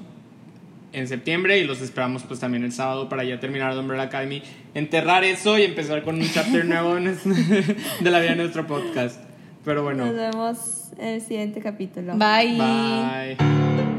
[0.92, 4.42] en septiembre y los esperamos pues también el sábado para ya terminar The Umbrella Academy,
[4.74, 6.94] enterrar eso y empezar con un chapter nuevo
[8.00, 9.20] de la vida de nuestro podcast.
[9.64, 10.58] Pero bueno, Nos vemos
[10.98, 12.14] en el siguiente capítulo.
[12.16, 12.58] Bye.
[12.58, 13.89] bye.